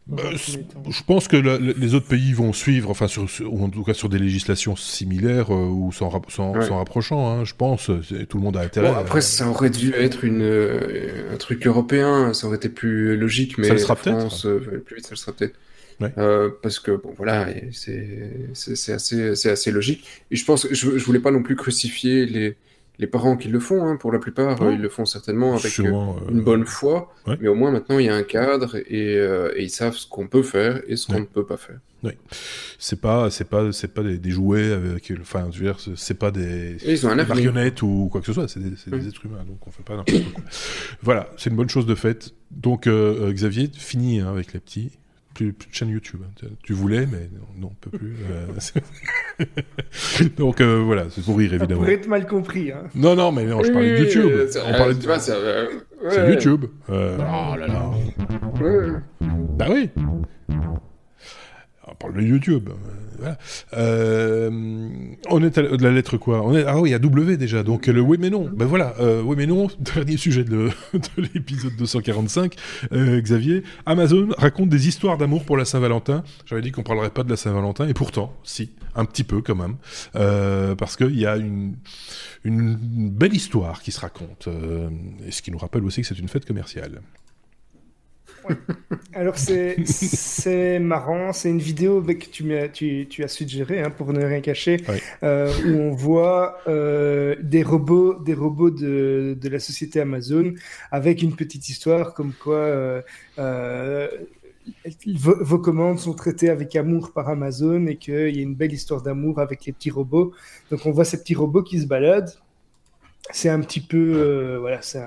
[0.09, 3.93] Bah, je pense que les autres pays vont suivre, enfin, sur, ou en tout cas
[3.93, 7.91] sur des législations similaires ou s'en rapprochant, hein, je pense.
[8.29, 8.91] Tout le monde a intérêt.
[8.91, 10.43] Bon, après, ça aurait dû être une,
[11.33, 14.47] un truc européen, ça aurait été plus logique, mais ça le sera France,
[14.85, 15.55] plus vite, ça le sera peut-être.
[16.19, 18.51] Euh, parce que bon voilà c'est
[18.93, 22.55] assez c'est assez logique et je pense je, je voulais pas non plus crucifier les
[22.99, 25.85] les parents qui le font, hein, pour la plupart, ils le font certainement avec euh,
[25.85, 29.53] euh, une bonne foi, mais au moins maintenant il y a un cadre et, euh,
[29.55, 31.79] et ils savent ce qu'on peut faire et ce qu'on ne peut pas faire.
[32.03, 32.11] Oui,
[32.77, 36.31] c'est pas, c'est pas, c'est pas des, jouets avec, enfin, je veux dire, c'est pas
[36.31, 36.77] des,
[37.27, 39.95] marionnettes ou quoi que ce soit, c'est des, des, êtres humains, donc on fait pas
[39.95, 40.43] n'importe quoi.
[41.01, 42.33] voilà, c'est une bonne chose de fait.
[42.51, 44.91] Donc Xavier, fini hein, avec les petits
[45.37, 46.21] plus, de chaîne YouTube.
[46.23, 46.47] Hein.
[46.63, 48.15] Tu voulais, mais non, on peut plus.
[48.31, 49.45] Euh,
[50.37, 51.81] Donc euh, voilà, c'est pour rire évidemment.
[51.81, 52.71] Ça pourrait être mal compris.
[52.71, 52.83] Hein.
[52.95, 54.31] Non, non, mais non, je parlais de YouTube.
[54.65, 55.19] on parlait de...
[55.19, 56.65] c'est YouTube.
[56.89, 57.91] Euh, oh là là.
[59.57, 59.89] Bah oui.
[61.99, 62.69] On parle de YouTube.
[63.73, 64.89] Euh,
[65.29, 66.43] on est à la lettre quoi?
[66.43, 67.63] On est, Ah oui, il y a W déjà.
[67.63, 68.49] Donc le oui mais non.
[68.53, 69.67] Ben voilà, euh, oui mais non.
[69.79, 72.55] Dernier sujet de, de l'épisode 245.
[72.91, 76.23] Euh, Xavier, Amazon raconte des histoires d'amour pour la Saint-Valentin.
[76.45, 79.55] J'avais dit qu'on parlerait pas de la Saint-Valentin et pourtant, si, un petit peu quand
[79.55, 79.77] même,
[80.75, 81.75] parce qu'il y a une,
[82.43, 82.75] une
[83.09, 84.47] belle histoire qui se raconte.
[85.25, 87.01] Et ce qui nous rappelle aussi que c'est une fête commerciale.
[89.13, 94.13] Alors c'est marrant, c'est une vidéo que tu, as, tu, tu as suggéré hein, pour
[94.13, 94.77] ne rien cacher,
[95.23, 100.53] euh, où on voit euh, des robots, des robots de, de, la société Amazon
[100.91, 102.57] avec une petite histoire comme quoi
[103.39, 104.07] euh,
[105.07, 109.01] vos, commandes sont traitées avec amour par Amazon et qu'il y a une belle histoire
[109.01, 110.33] d'amour avec les petits robots.
[110.69, 112.33] Donc on voit ces petits robots qui se baladent.
[113.31, 115.01] C'est un petit peu, voilà, c'est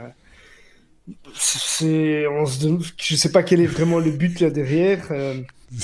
[1.34, 2.66] c'est, on se
[2.98, 5.06] je sais pas quel est vraiment le but là derrière.
[5.10, 5.34] Euh,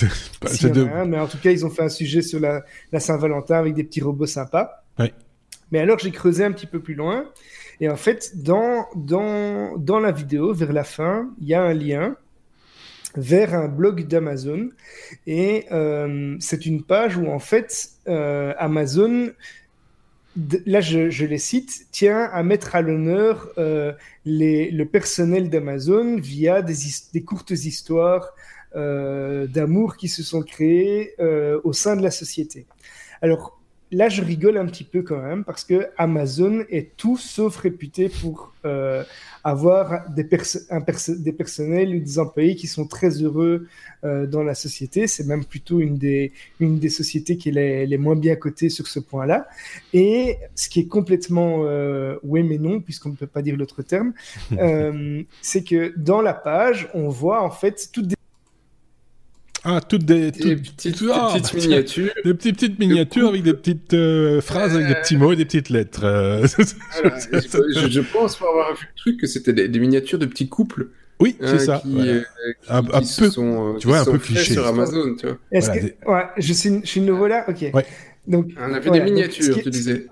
[1.07, 3.85] mais en tout cas, ils ont fait un sujet sur la, la Saint-Valentin avec des
[3.85, 4.83] petits robots sympas.
[5.73, 7.25] Mais alors, j'ai creusé un petit peu plus loin.
[7.81, 11.75] Et en fait, dans, dans, dans la vidéo, vers la fin, il y a un
[11.75, 12.17] lien
[13.17, 14.71] vers un blog d'Amazon.
[15.27, 19.31] Et euh, c'est une page où, en fait, euh, Amazon
[20.67, 23.93] là je, les cite, tient à mettre à l'honneur euh,
[24.25, 26.75] le personnel d'Amazon via des,
[27.13, 28.35] des, courtes histoires
[28.75, 32.67] euh, d'amour qui se sont créées euh, au sein de la société.
[33.23, 33.56] Alors
[33.93, 38.09] là, je rigole un petit peu quand même parce que Amazon est tout sauf réputé
[38.09, 39.05] pour euh,
[39.45, 43.69] avoir des, personnels ou des employés qui sont très heureux
[44.05, 45.07] euh, dans la société.
[45.07, 48.89] C'est même plutôt une des, une des sociétés qui est les, moins bien cotées sur
[48.89, 49.47] ce point-là.
[49.93, 53.83] Et ce qui est complètement euh, oui mais non, puisqu'on ne peut pas dire l'autre
[53.83, 54.13] terme,
[55.43, 58.16] c'est que dans la page, on voit en fait toutes des
[59.69, 62.13] ah, toutes des, petites, ah, petites bah, miniatures.
[62.25, 65.45] Des petites, petites miniatures avec des petites euh, phrases, avec des petits mots et des
[65.45, 66.05] petites lettres.
[66.05, 66.47] Euh.
[66.57, 70.91] je, pense pour avoir vu le truc que c'était des, miniatures de petits couples.
[71.19, 71.83] Oui, c'est euh, ça.
[71.83, 71.99] Qui,
[72.69, 74.53] un, peu, sont, tu vois, un peu cliché.
[74.53, 75.39] sur Amazon, tu vois.
[75.51, 77.71] Est-ce que, ouais, je suis, je suis nouveau là, ok.
[77.75, 77.87] Ouais.
[78.29, 80.07] Donc, on a fait des miniatures, tu disais.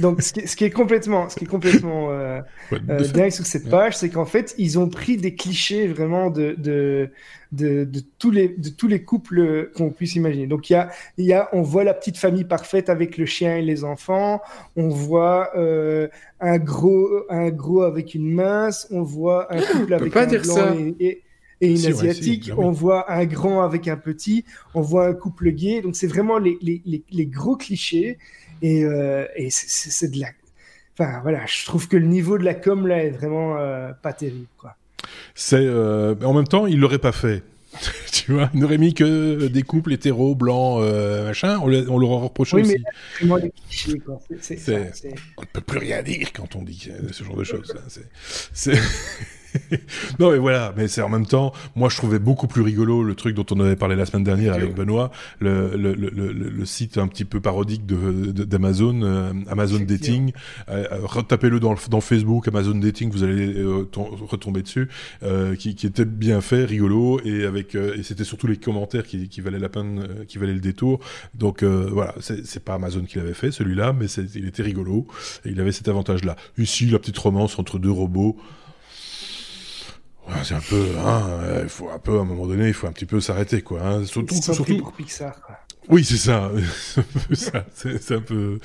[0.00, 2.40] Donc, ce qui, ce qui, est complètement, ce qui est complètement euh,
[2.72, 6.54] euh, dingue sur cette page, c'est qu'en fait, ils ont pris des clichés vraiment de,
[6.58, 7.10] de,
[7.52, 10.46] de, de tous, les, de tous les couples qu'on puisse imaginer.
[10.46, 13.26] Donc, il y a, il y a, on voit la petite famille parfaite avec le
[13.26, 14.40] chien et les enfants.
[14.76, 16.08] On voit euh,
[16.40, 18.88] un gros, un gros avec une mince.
[18.90, 21.22] On voit un couple avec un blanc et,
[21.60, 22.50] et, une asiatique.
[22.56, 24.44] on voit un grand avec un petit.
[24.74, 25.82] On voit un couple gay.
[25.82, 28.18] Donc, c'est vraiment les, les, les, les gros clichés.
[28.62, 30.28] Et, euh, et c'est de la.
[30.98, 34.12] Enfin, voilà, je trouve que le niveau de la com là est vraiment euh, pas
[34.12, 34.76] terrible, quoi.
[35.34, 35.56] C'est.
[35.56, 37.42] Euh, en même temps, il l'aurait pas fait.
[38.12, 40.82] tu vois, il n'aurait mis que des couples hétéros, blancs,
[41.24, 42.76] machin, on, on leur aurait reproché oui, aussi.
[43.22, 43.36] Mais on
[45.42, 47.72] ne peut plus rien dire quand on dit ce genre de choses.
[47.76, 47.82] Hein.
[50.18, 53.14] Non mais voilà, mais c'est en même temps, moi je trouvais beaucoup plus rigolo le
[53.14, 56.98] truc dont on avait parlé la semaine dernière avec Benoît, le, le, le, le site
[56.98, 60.32] un petit peu parodique d'Amazon, euh, Amazon Dating.
[60.68, 63.62] Euh, euh, retapez-le dans, dans Facebook, Amazon Dating, vous allez
[63.92, 64.88] retomber dessus,
[65.58, 69.40] qui, qui, était bien fait, rigolo, et avec et c'était surtout les commentaires qui, qui
[69.40, 71.00] valaient la peine, qui valaient le détour.
[71.34, 75.06] Donc voilà, c'est pas Amazon qui l'avait fait celui-là, mais il était rigolo
[75.44, 76.36] et il avait cet avantage-là.
[76.58, 78.36] Ici, la petite romance entre deux robots
[80.44, 81.22] c'est un peu, hein,
[81.62, 83.80] il faut un peu, à un moment donné, il faut un petit peu s'arrêter, quoi.
[83.82, 84.04] Hein.
[84.04, 85.56] Surtout, surtout pour Pixar, quoi.
[85.90, 86.50] Oui, c'est ça.
[87.72, 88.58] c'est un peu.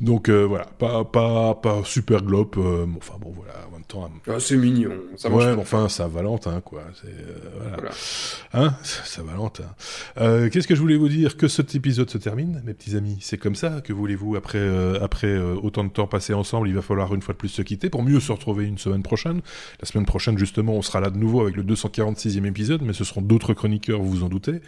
[0.00, 2.54] Donc euh, voilà, pas pas pas super globe.
[2.56, 3.52] Euh, enfin bon, voilà.
[3.68, 4.10] En même temps.
[4.26, 4.92] Ah, c'est mignon.
[5.16, 6.82] Ça ouais, enfin, ça Valentin, quoi.
[7.00, 7.90] C'est euh, voilà.
[8.54, 9.64] Hein, ça Valentin.
[10.50, 11.36] Qu'est-ce que je voulais vous dire?
[11.36, 13.18] Que cet épisode se termine, mes petits amis.
[13.20, 13.80] C'est comme ça.
[13.82, 14.66] Que voulez-vous après
[15.00, 17.90] après autant de temps passé ensemble, il va falloir une fois de plus se quitter
[17.90, 19.42] pour mieux se retrouver une semaine prochaine.
[19.80, 23.04] La semaine prochaine, justement, on sera là de nouveau avec le 246e épisode, mais ce
[23.04, 24.60] seront d'autres chroniqueurs, vous vous en doutez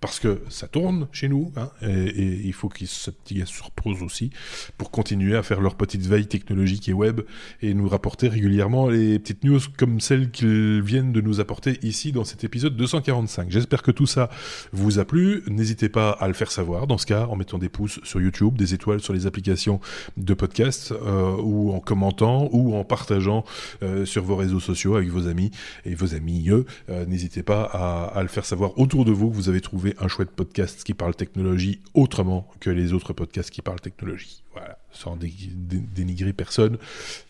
[0.00, 4.30] parce que ça tourne chez nous, hein, et, il faut qu'ils se, se reposent aussi
[4.78, 7.20] pour continuer à faire leur petite veille technologique et web
[7.60, 12.12] et nous rapporter régulièrement les petites news comme celles qu'ils viennent de nous apporter ici
[12.12, 13.50] dans cet épisode 245.
[13.50, 14.30] J'espère que tout ça
[14.72, 15.42] vous a plu.
[15.48, 18.56] N'hésitez pas à le faire savoir, dans ce cas, en mettant des pouces sur YouTube,
[18.56, 19.80] des étoiles sur les applications
[20.16, 23.44] de podcast, euh, ou en commentant, ou en partageant
[23.82, 25.50] euh, sur vos réseaux sociaux avec vos amis
[25.84, 26.48] et vos amis.
[26.50, 29.89] Euh, N'hésitez pas à, à le faire savoir autour de vous que vous avez trouvé
[29.98, 34.42] un chouette podcast qui parle technologie autrement que les autres podcasts qui parlent technologie.
[34.52, 36.76] Voilà, sans dénigrer personne.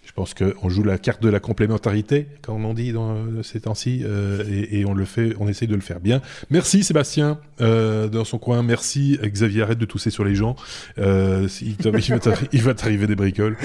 [0.07, 3.61] Je pense qu'on joue la carte de la complémentarité, comme on dit dans euh, ces
[3.61, 6.21] temps-ci, euh, et, on le fait, on essaye de le faire bien.
[6.51, 8.63] Merci Sébastien euh, dans son coin.
[8.63, 10.57] Merci Xavier, arrête de tousser sur les gens.
[10.97, 13.57] il, va t'arriver des bricoles.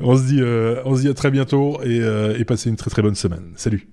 [0.00, 0.40] on se dit,
[0.84, 3.52] on se dit à très bientôt et passez une très très bonne semaine.
[3.56, 3.88] Salut.